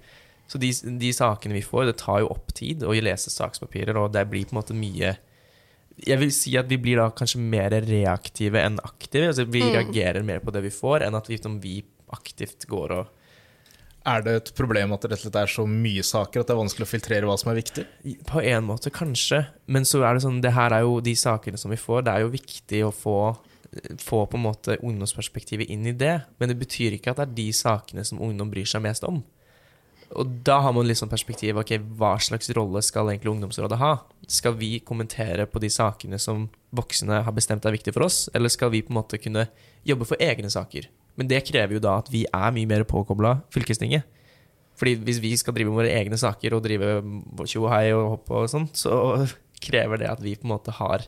[0.50, 4.14] Så de, de sakene vi får, det tar jo opp tid å lese sakspapirer, og
[4.16, 5.14] det blir på en måte mye
[6.00, 9.30] Jeg vil si at vi blir da kanskje mer reaktive enn aktive.
[9.30, 11.82] Altså vi reagerer mer på det vi får, enn at vi, som vi
[12.16, 13.16] aktivt går og
[14.10, 16.54] Er det et problem at det rett og slett er så mye saker at det
[16.56, 17.84] er vanskelig å filtrere hva som er viktig?
[18.26, 19.44] På en måte, kanskje.
[19.68, 22.16] Men så er det sånn, det her er jo de sakene som vi får, det
[22.16, 23.18] er jo viktig å få,
[24.02, 26.16] få på en måte ungdomsperspektivet inn i det.
[26.40, 29.20] Men det betyr ikke at det er de sakene som ungdom bryr seg mest om.
[30.18, 33.92] Og da har man liksom perspektiv ok, hva slags rolle skal egentlig ungdomsrådet ha?
[34.30, 38.50] Skal vi kommentere på de sakene som voksne har bestemt er viktige for oss, eller
[38.50, 39.46] skal vi på en måte kunne
[39.86, 40.90] jobbe for egne saker?
[41.20, 44.08] Men det krever jo da at vi er mye mer påkobla fylkestinget.
[44.80, 46.94] Fordi hvis vi skal drive våre egne saker og drive
[47.44, 48.94] tjo og hei og hopp og sånn, så
[49.60, 51.04] krever det at vi på en måte har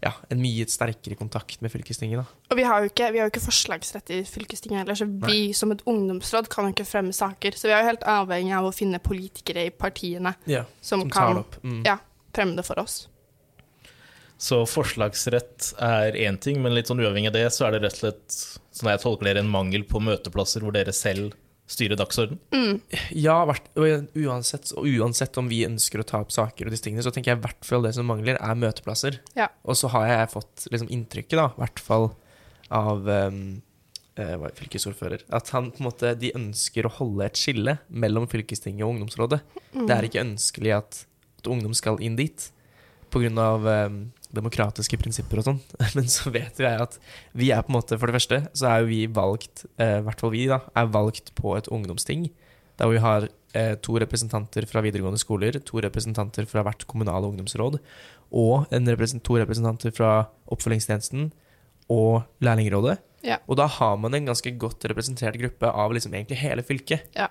[0.00, 2.20] ja, en mye sterkere kontakt med fylkestinget.
[2.22, 2.40] da.
[2.52, 5.52] Og vi har jo ikke, vi har jo ikke forslagsrett i fylkestinget heller, så vi
[5.56, 7.58] som et ungdomsråd kan jo ikke fremme saker.
[7.58, 11.10] Så vi er jo helt avhengig av å finne politikere i partiene Ja, som, som
[11.10, 11.42] kan.
[11.64, 11.82] Mm.
[11.88, 11.98] ja,
[12.34, 13.08] fremme det for oss.
[14.38, 17.98] Så forslagsrett er én ting, men litt sånn uavhengig av det, så er det rett
[17.98, 18.36] og slett,
[18.78, 21.34] sånn jeg tolker dere, en mangel på møteplasser hvor dere selv
[21.68, 22.40] styrer dagsorden.
[23.12, 23.42] Ja,
[23.76, 27.40] uansett, uansett om vi ønsker å ta opp saker, og disse tingene, så tenker jeg
[27.40, 29.20] i hvert fall det som mangler, er møteplasser.
[29.38, 29.50] Ja.
[29.68, 32.10] Og så har jeg fått liksom, inntrykket, da, i hvert fall
[32.74, 33.42] av um,
[34.20, 38.86] uh, fylkesordfører, at han på en måte, de ønsker å holde et skille mellom fylkestinget
[38.86, 39.42] og ungdomsrådet.
[39.76, 41.02] Det er ikke ønskelig at,
[41.42, 42.48] at ungdom skal inn dit,
[43.12, 44.02] av um,
[44.34, 45.62] demokratiske prinsipper og sånn.
[45.96, 46.98] Men så vet jo jeg at
[47.38, 50.04] vi er på en måte, for det første, så er jo vi valgt, eh, i
[50.06, 52.28] hvert fall vi da, er valgt på et ungdomsting,
[52.78, 57.80] der vi har eh, to representanter fra videregående skoler, to representanter fra hvert kommunale ungdomsråd,
[58.28, 60.12] og en represent to representanter fra
[60.52, 61.30] oppfølgingstjenesten
[61.92, 62.98] og lærlingrådet.
[63.26, 63.40] Ja.
[63.48, 67.08] Og da har man en ganske godt representert gruppe av liksom egentlig hele fylket.
[67.16, 67.30] Ja.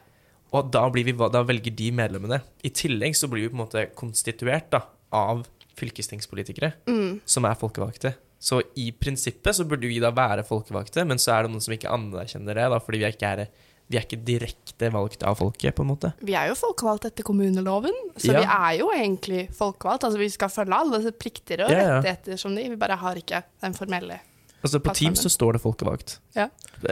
[0.55, 2.41] Og da, blir vi, da velger de medlemmene.
[2.65, 4.83] I tillegg så blir vi på en måte konstituert da,
[5.15, 5.45] av
[5.77, 7.21] fylkestingspolitikere Mm.
[7.25, 8.15] som er folkevalgte.
[8.39, 11.73] Så i prinsippet så burde vi da være folkevalgte, men så er det noen som
[11.73, 13.47] ikke anerkjenner det, da, fordi vi er ikke, er,
[13.89, 16.11] vi er ikke direkte valgt av folket, på en måte.
[16.21, 18.39] Vi er jo folkevalgt etter kommuneloven, så Ja.
[18.39, 20.03] vi er jo egentlig folkevalgt.
[20.03, 22.01] Altså vi skal følge alle plikter og Ja, ja.
[22.01, 24.19] rettigheter som de, vi bare har ikke den formelle.
[24.63, 26.19] Altså På Teams så står det folkevalgt.
[26.35, 26.47] Ja.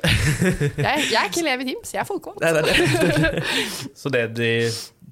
[0.77, 2.41] Jeg, jeg er ikke elev i Teams, jeg er folkevalgt.
[2.41, 3.41] Nei, det er.
[4.01, 4.49] Så det de,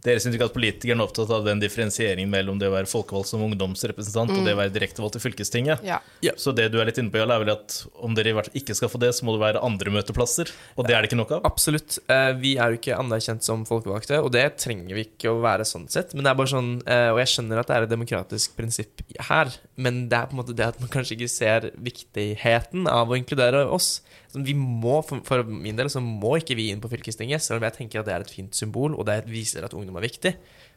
[0.03, 3.29] dere syns ikke at politikerne er opptatt av den differensieringen mellom det å være folkevalgt
[3.31, 5.83] som ungdomsrepresentant og det å være direktevalgt i fylkestinget?
[5.87, 5.99] Ja.
[6.39, 8.49] Så det du er litt inne på, Jarl, er vel at om dere i hvert
[8.49, 11.11] fall ikke skal få det, så må det være andre møteplasser, og det er det
[11.11, 11.45] ikke nok av?
[11.47, 11.99] Absolutt.
[12.11, 15.63] Eh, Vi er jo ikke anerkjent som folkevalgte, og det trenger vi ikke å være
[15.67, 16.13] sånn sett.
[16.13, 19.03] Men det er bare sånn, eh, og jeg skjønner at det er et demokratisk prinsipp
[19.29, 23.09] her, men det er på en måte det at man kanskje ikke ser viktigheten av
[23.09, 24.03] å inkludere oss.
[24.33, 27.77] Vi må, for, min del så må ikke vi inn på fylkestinget, selv om jeg
[27.79, 30.35] tenker at det er et fint symbol, og det viser at ungdom er viktig.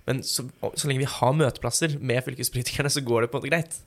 [0.09, 3.53] Men så, så lenge vi har møteplasser med fylkespolitikerne, så går det på en måte
[3.53, 3.81] greit.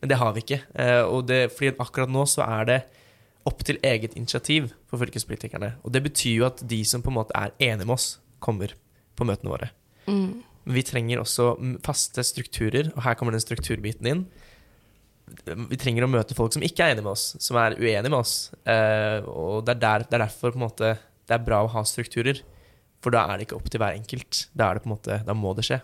[0.00, 0.60] Men det har vi ikke.
[0.74, 2.80] Eh, Og det, fordi akkurat nå så er det
[3.46, 5.76] opp til eget initiativ for fylkespolitikerne.
[5.86, 8.74] Og det betyr jo at de som på en måte er enige med oss, kommer
[9.16, 9.70] på møtene våre.
[10.10, 10.42] Mm.
[10.66, 11.52] Men vi trenger også
[11.86, 14.26] faste strukturer, og her kommer den strukturbiten inn.
[15.26, 18.20] Vi trenger å møte folk som ikke er enige med oss, som er uenige med
[18.20, 18.34] oss.
[18.62, 20.92] Eh, og det er, der, det er derfor på en måte,
[21.26, 22.42] det er bra å ha strukturer.
[23.04, 24.46] For da er det ikke opp til hver enkelt.
[24.54, 25.80] Da, er det på en måte, da må det skje.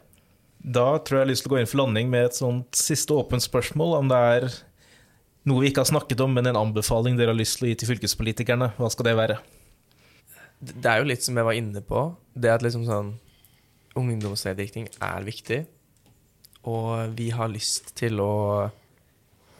[0.63, 2.79] Da tror jeg jeg har lyst til å gå inn for landing med et sånt
[2.79, 4.47] siste åpent spørsmål, om det er
[5.51, 7.81] noe vi ikke har snakket om, men en anbefaling dere har lyst til å gi
[7.81, 8.71] til fylkespolitikerne.
[8.79, 9.41] Hva skal det være?
[10.63, 12.05] Det er jo litt som jeg var inne på,
[12.39, 13.17] det at liksom sånn
[13.99, 15.59] Ungdomsmedvirkning er viktig,
[16.65, 18.31] og vi har lyst til å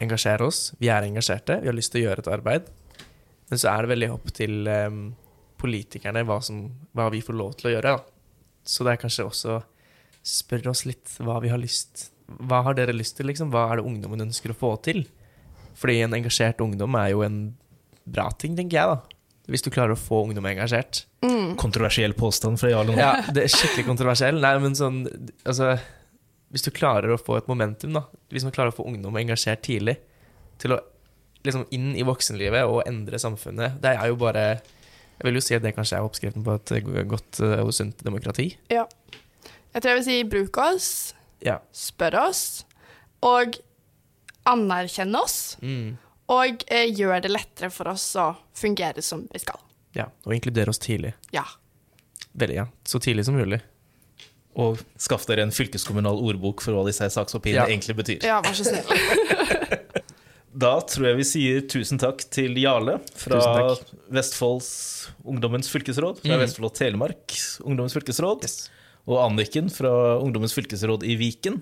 [0.03, 0.61] engasjere oss.
[0.79, 2.71] Vi er engasjerte, vi har lyst til å gjøre et arbeid.
[3.49, 5.03] Men så er det veldig opp til um,
[5.61, 7.95] politikerne hva, som, hva vi får lov til å gjøre.
[7.95, 8.43] Da.
[8.63, 9.59] Så det er kanskje også
[10.23, 12.07] spørre oss litt hva vi har lyst
[12.47, 13.49] Hva har dere lyst til, liksom?
[13.51, 15.03] Hva er det ungdommen ønsker å få til?
[15.77, 17.41] Fordi en engasjert ungdom er jo en
[18.03, 19.19] bra ting, tenker jeg, da.
[19.51, 21.03] Hvis du klarer å få ungdom engasjert.
[21.25, 21.57] Mm.
[21.59, 22.95] Kontroversiell påstand fra Jarl nå.
[22.99, 24.39] Ja, det er skikkelig kontroversiell.
[24.43, 25.03] Nei, men sånn
[25.43, 25.73] Altså,
[26.53, 28.03] hvis du klarer å få et momentum, da.
[28.29, 29.97] Hvis man klarer å få ungdom engasjert tidlig
[30.61, 30.79] til å
[31.43, 34.43] liksom inn i voksenlivet og endre samfunnet, det er jo bare
[35.19, 36.71] Jeg vil jo si at det kanskje er oppskriften på et
[37.09, 38.47] godt eh, og sunt demokrati.
[38.73, 38.85] Ja.
[39.73, 40.87] Jeg tror jeg vil si bruk oss,
[41.45, 41.59] Ja.
[41.71, 42.63] spør oss,
[43.21, 43.57] og
[44.49, 45.57] anerkjenn oss.
[45.61, 45.97] Mm.
[46.33, 49.59] Og eh, gjør det lettere for oss å fungere som vi skal.
[49.93, 50.07] ja.
[50.25, 51.13] Og inkludere oss tidlig.
[51.31, 51.43] Ja.
[52.33, 52.67] Veldig, ja.
[52.83, 53.61] Så tidlig som mulig.
[54.55, 57.69] Og skaff dere en fylkeskommunal ordbok for hva disse sakspapirene Ja.
[57.71, 58.23] egentlig betyr.
[58.23, 58.85] ja, vær så snill.
[60.55, 63.39] Da tror jeg vi sier tusen takk til Jarle fra
[64.13, 66.43] Vestfolds Ungdommens fylkesråd, fra Mm.
[66.43, 67.33] Vestfold og Telemark
[67.65, 68.69] Ungdommens fylkesråd, Yes.
[69.07, 71.57] og Anniken fra Ungdommens fylkesråd i Viken.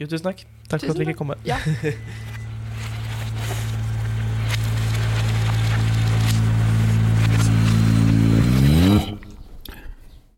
[0.00, 0.42] Jo, tusen takk.
[0.68, 1.38] Takk for at vi fikk komme.
[1.46, 1.58] Ja.